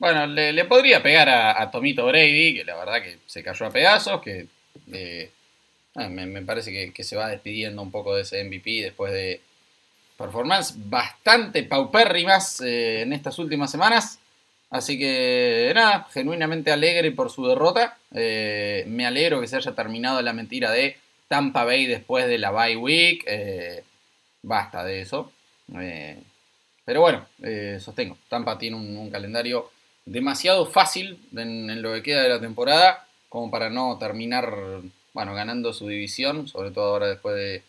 [0.01, 4.23] bueno, le, podría pegar a, Tomito Brady, que la verdad que se cayó a pedazos,
[4.23, 4.47] que
[4.91, 5.31] eh,
[5.95, 9.43] ah, me, parece que, se va despidiendo un poco de ese MVP después de
[10.17, 14.19] performance bastante paupérrimas eh, en estas últimas semanas.
[14.71, 17.99] Así que nada, genuinamente alegre por su derrota.
[18.15, 20.97] Eh, me alegro que se haya terminado la mentira de
[21.29, 23.27] Tampa Bay después de la bye week.
[24.43, 25.31] basta de eso.
[26.87, 27.27] pero bueno,
[27.79, 28.17] sostengo.
[28.31, 29.71] Tampa tiene un calendario
[30.11, 34.53] demasiado fácil en, lo que queda de la temporada como para no terminar
[35.13, 37.63] bueno, ganando su división, sobre todo ahora después de,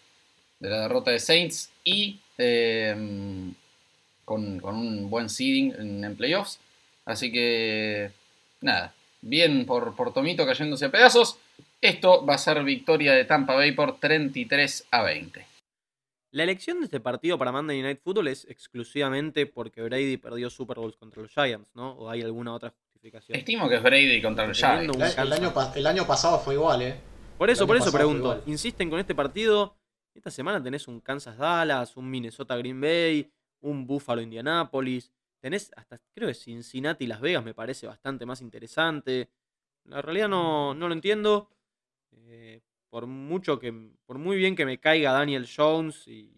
[0.59, 3.53] la derrota de Saints y em,
[4.25, 6.59] con, un buen seeding en, playoffs.
[7.05, 8.11] Así que
[8.61, 11.37] nada, bien por, por Tomito cayéndose a pedazos.
[11.79, 15.50] Esto va a ser victoria de Tampa Bay por 33 a 20.
[16.33, 20.77] La elección de este partido para Monday Night Football es exclusivamente porque Brady perdió Super
[20.77, 21.91] Bowls contra los Giants, ¿no?
[21.91, 23.37] ¿O hay alguna otra justificación?
[23.37, 25.17] Estimo que es Brady contra los Giants.
[25.17, 26.95] El, año, pasado fue igual, ¿eh?
[27.37, 28.41] Por eso, por eso pregunto.
[28.45, 29.75] Insisten con este partido.
[30.15, 33.29] Esta semana tenés un Kansas Dallas, un Minnesota Green Bay,
[33.59, 35.11] un Buffalo Indianapolis.
[35.41, 39.29] Tenés hasta, creo que Cincinnati Las Vegas me parece bastante más interesante.
[39.83, 41.49] La realidad no, no lo entiendo.
[42.13, 42.61] Eh,
[42.91, 43.73] por mucho que,
[44.05, 46.37] por muy bien que me caiga Daniel Jones y,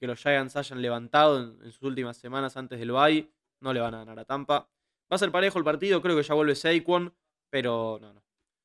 [0.00, 3.94] que los Giants hayan levantado en, sus últimas semanas antes del bye, no le van
[3.94, 4.68] a ganar a Tampa.
[5.12, 7.14] Va a ser parejo el partido, creo que ya vuelve Saquon,
[7.48, 8.24] pero no, no.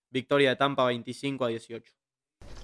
[0.09, 1.93] Victoria de Tampa 25 a 18.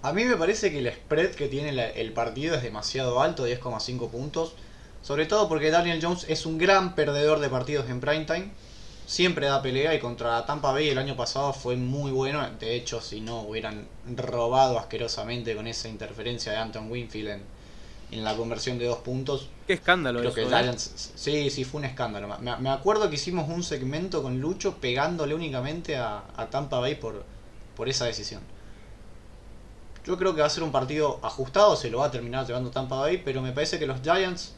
[0.02, 4.10] A mí me parece que el spread que tiene el partido es demasiado alto, 10,5
[4.10, 4.56] puntos.
[5.04, 8.52] Sobre todo porque Daniel Jones es un gran perdedor de partidos en primetime.
[9.06, 12.47] Siempre da pelea y contra Tampa Bay el año pasado fue muy bueno.
[12.60, 17.43] De hecho, si no hubieran robado asquerosamente con esa interferencia de Anton Winfield en,
[18.12, 20.47] en la conversión de dos puntos, Qué escándalo Creo eso, que ¿eh?
[20.47, 21.12] Giants.
[21.16, 22.28] Sí, sí, fue un escándalo.
[22.39, 26.95] Me, me acuerdo que hicimos un segmento con Lucho pegándole únicamente a, a Tampa Bay
[26.95, 27.24] por,
[27.76, 28.41] por esa decisión.
[30.06, 32.70] Yo creo que va a ser un partido ajustado, se lo va a terminar llevando
[32.70, 34.53] Tampa Bay, pero me parece que los Giants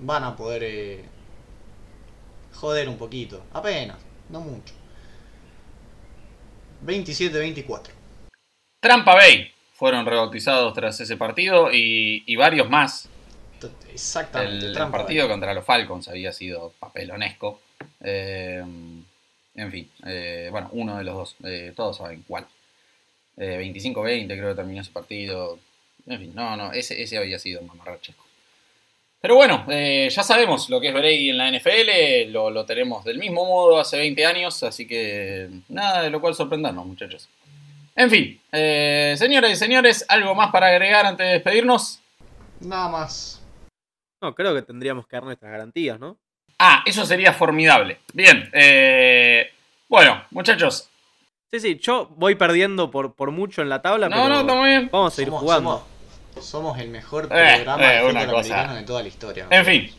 [0.00, 1.04] van a poder eh,
[2.64, 3.44] joder un poquito.
[3.52, 3.98] Apenas,
[4.30, 4.72] no mucho.
[6.86, 7.90] 27-24.
[8.80, 13.10] Trampa Bay fueron rebautizados tras ese partido y, y varios más.
[13.92, 14.66] Exactamente.
[14.66, 15.32] El, partido Bay.
[15.34, 17.60] contra los Falcons había sido papelonesco.
[18.00, 18.64] Eh,
[19.54, 22.46] en fin, eh, bueno, uno de los dos, eh, todos saben cuál.
[23.36, 25.58] Eh, 25-20 creo que terminó ese partido.
[26.06, 28.23] En fin, no, no, ese, ese había sido mamarrachesco.
[29.24, 33.02] Pero bueno, eh, ya sabemos lo que es Brady en la NFL, lo, lo tenemos
[33.04, 37.26] del mismo modo hace 20 años, así que nada de lo cual sorprendernos, muchachos.
[37.96, 42.00] En fin, eh, señoras y señores, ¿algo más para agregar antes de despedirnos?
[42.60, 43.40] Nada más.
[44.22, 46.18] No, creo que tendríamos que dar nuestras garantías, ¿no?
[46.58, 48.00] Ah, eso sería formidable.
[48.12, 49.50] Bien, eh,
[49.88, 50.90] bueno, muchachos.
[51.50, 54.54] Sí, sí, yo voy perdiendo por, por mucho en la tabla, No, pero no, está
[54.54, 54.90] muy bien.
[54.92, 55.70] vamos a seguir Somos- jugando.
[55.70, 55.93] Somos,
[56.40, 58.38] somos el mejor Eh, programa eh, de cosa.
[58.38, 59.46] americano de toda la historia.
[59.50, 59.90] En fin.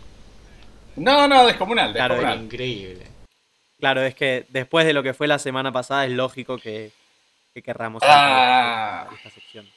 [0.98, 2.44] No, no, descomunal, Claro, descomunal.
[2.46, 3.08] Increíble.
[3.80, 6.92] Claro, es que después de lo que fue la semana pasada es lógico que,
[7.54, 9.08] que querramos Ah.
[9.16, 9.68] esta, sección.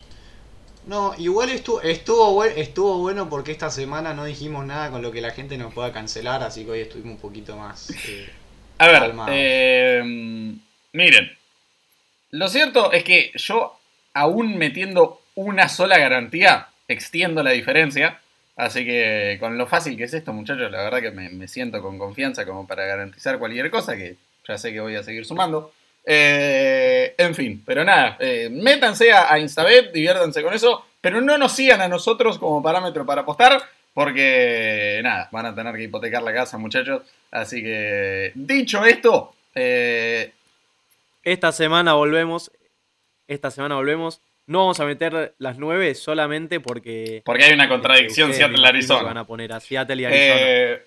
[0.86, 5.12] No, igual estuvo, estuvo, buen- estuvo bueno porque esta semana no dijimos nada con lo
[5.12, 7.90] que la gente nos pueda cancelar, así que hoy estuvimos un poquito más...
[8.08, 8.30] eh,
[8.78, 10.54] A ver, eh,
[10.92, 11.36] miren.
[12.30, 13.76] Lo cierto es que yo,
[14.14, 18.20] aún metiendo una sola garantía, extiendo la diferencia.
[18.56, 21.96] Así que con lo fácil que es esto, muchachos, la verdad que me, siento con
[21.96, 24.16] confianza como para garantizar cualquier cosa, que
[24.46, 25.72] ya sé que voy a seguir sumando.
[26.04, 31.38] Eh, en fin, pero nada, eh, métanse a, a Instabet, diviértanse con eso, pero no
[31.38, 33.62] nos sigan a nosotros como parámetro para apostar,
[33.94, 37.02] porque nada, van a tener que hipotecar la casa, muchachos.
[37.30, 40.32] Así que, dicho esto, eh,
[41.22, 42.50] Esta semana volvemos.
[43.28, 44.20] Esta semana volvemos.
[44.48, 47.22] No vamos a meter las 9 solamente porque.
[47.24, 49.02] porque hay una contradicción imagino que Seattle-Arizona.
[49.02, 50.40] Van a poner a Seattle y Arizona.
[50.40, 50.82] Eh,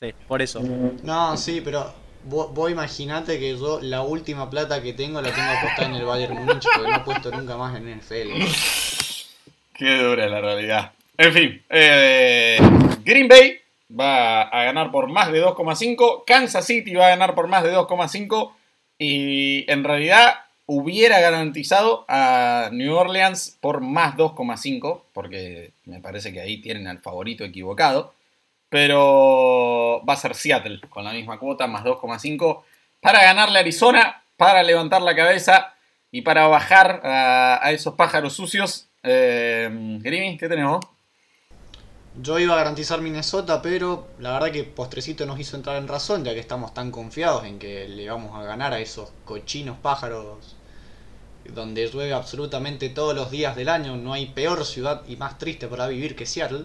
[0.00, 0.60] Sí, por eso.
[1.02, 1.92] No, sí, pero
[2.24, 6.06] vos, vos imaginate que yo la última plata que tengo la tengo apostada en el
[6.06, 8.30] Bayern Múnich porque no he puesto nunca más en NFL.
[9.74, 10.92] Qué dura la realidad.
[11.18, 12.58] En fin, eh,
[13.04, 13.58] Green Bay
[13.98, 16.24] va a ganar por más de 2,5.
[16.26, 18.52] Kansas City va a ganar por más de 2,5.
[18.98, 20.34] Y en realidad
[20.72, 25.02] hubiera garantizado a New Orleans por más 2,5.
[25.12, 28.14] Porque me parece que ahí tienen al favorito equivocado.
[28.68, 32.62] Pero va a ser Seattle con la misma cuota, más 2,5.
[33.00, 35.74] Para ganarle a Arizona, para levantar la cabeza
[36.12, 38.86] y para bajar a, esos pájaros sucios.
[39.02, 40.86] Eh, ¿qué tenemos?
[42.22, 46.24] Yo iba a garantizar Minnesota, pero la verdad que Postrecito nos hizo entrar en razón,
[46.24, 50.56] ya que estamos tan confiados en que le vamos a ganar a esos cochinos pájaros
[51.54, 53.96] donde llueve absolutamente todos los días del año.
[53.96, 56.64] No hay peor ciudad y más triste para vivir que Seattle.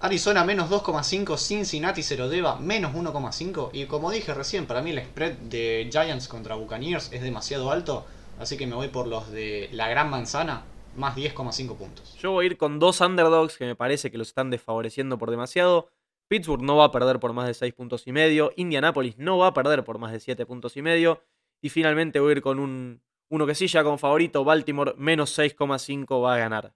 [0.00, 3.70] Arizona menos 2,5, Cincinnati se lo deba menos 1,5.
[3.72, 8.06] Y como dije recién, para mí el spread de Giants contra Buccaneers es demasiado alto.
[8.38, 10.62] Así que me voy por los de la Gran Manzana,
[10.94, 12.16] más 10,5 puntos.
[12.20, 15.30] Yo voy a ir con dos underdogs que me parece que los están desfavoreciendo por
[15.30, 15.88] demasiado.
[16.28, 18.52] Pittsburgh no va a perder por más de 6 puntos y medio.
[18.54, 21.22] Indianapolis no va a perder por más de 7 puntos y medio.
[21.60, 23.00] Y finalmente voy a ir con un,
[23.30, 24.44] uno que sí ya con favorito.
[24.44, 26.72] Baltimore menos 6,5 va a ganar.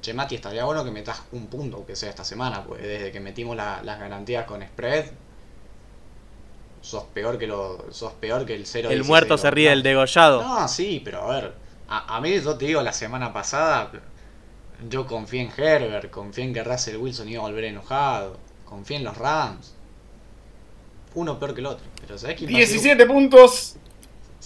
[0.00, 3.18] Che, Mati, estaría bueno que metas un punto, aunque sea esta semana, pues desde que
[3.20, 5.06] metimos la- las garantías con spread,
[6.80, 10.42] sos peor que lo, sos peor que el 0 El muerto se ríe del degollado.
[10.42, 11.54] No, sí, pero a ver,
[11.88, 13.90] a, a mí yo te digo, la semana pasada
[14.88, 19.04] yo confié en Herbert, confié en que Russell Wilson iba a volver enojado, confié en
[19.04, 19.74] los Rams.
[21.14, 21.86] Uno peor que el otro.
[22.02, 23.76] Pero ¿sabes quién, va a ser- 17 puntos.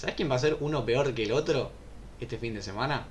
[0.01, 1.71] ¿Sabés quién va a ser uno peor que el otro
[2.21, 3.07] este fin de semana?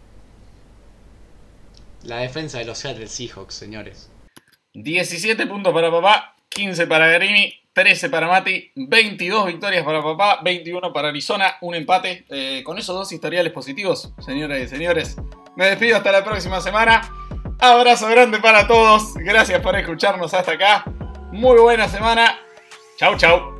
[2.04, 4.10] La defensa de los Seattle Seahawks, señores.
[4.74, 6.36] 17 puntos para papá.
[6.50, 7.54] 15 para Grimy.
[7.74, 8.72] 13 para Mati.
[8.76, 10.40] 22 victorias para papá.
[10.44, 11.58] 21 para Arizona.
[11.62, 12.26] Un empate.
[12.30, 15.18] Eh, con esos dos historiales positivos, señoras y señores.
[15.56, 17.02] Me despido hasta la próxima semana.
[17.60, 19.14] Abrazo grande para todos.
[19.16, 20.86] Gracias por escucharnos hasta acá.
[21.32, 22.40] Muy buena semana.
[22.98, 23.59] Chau, chau.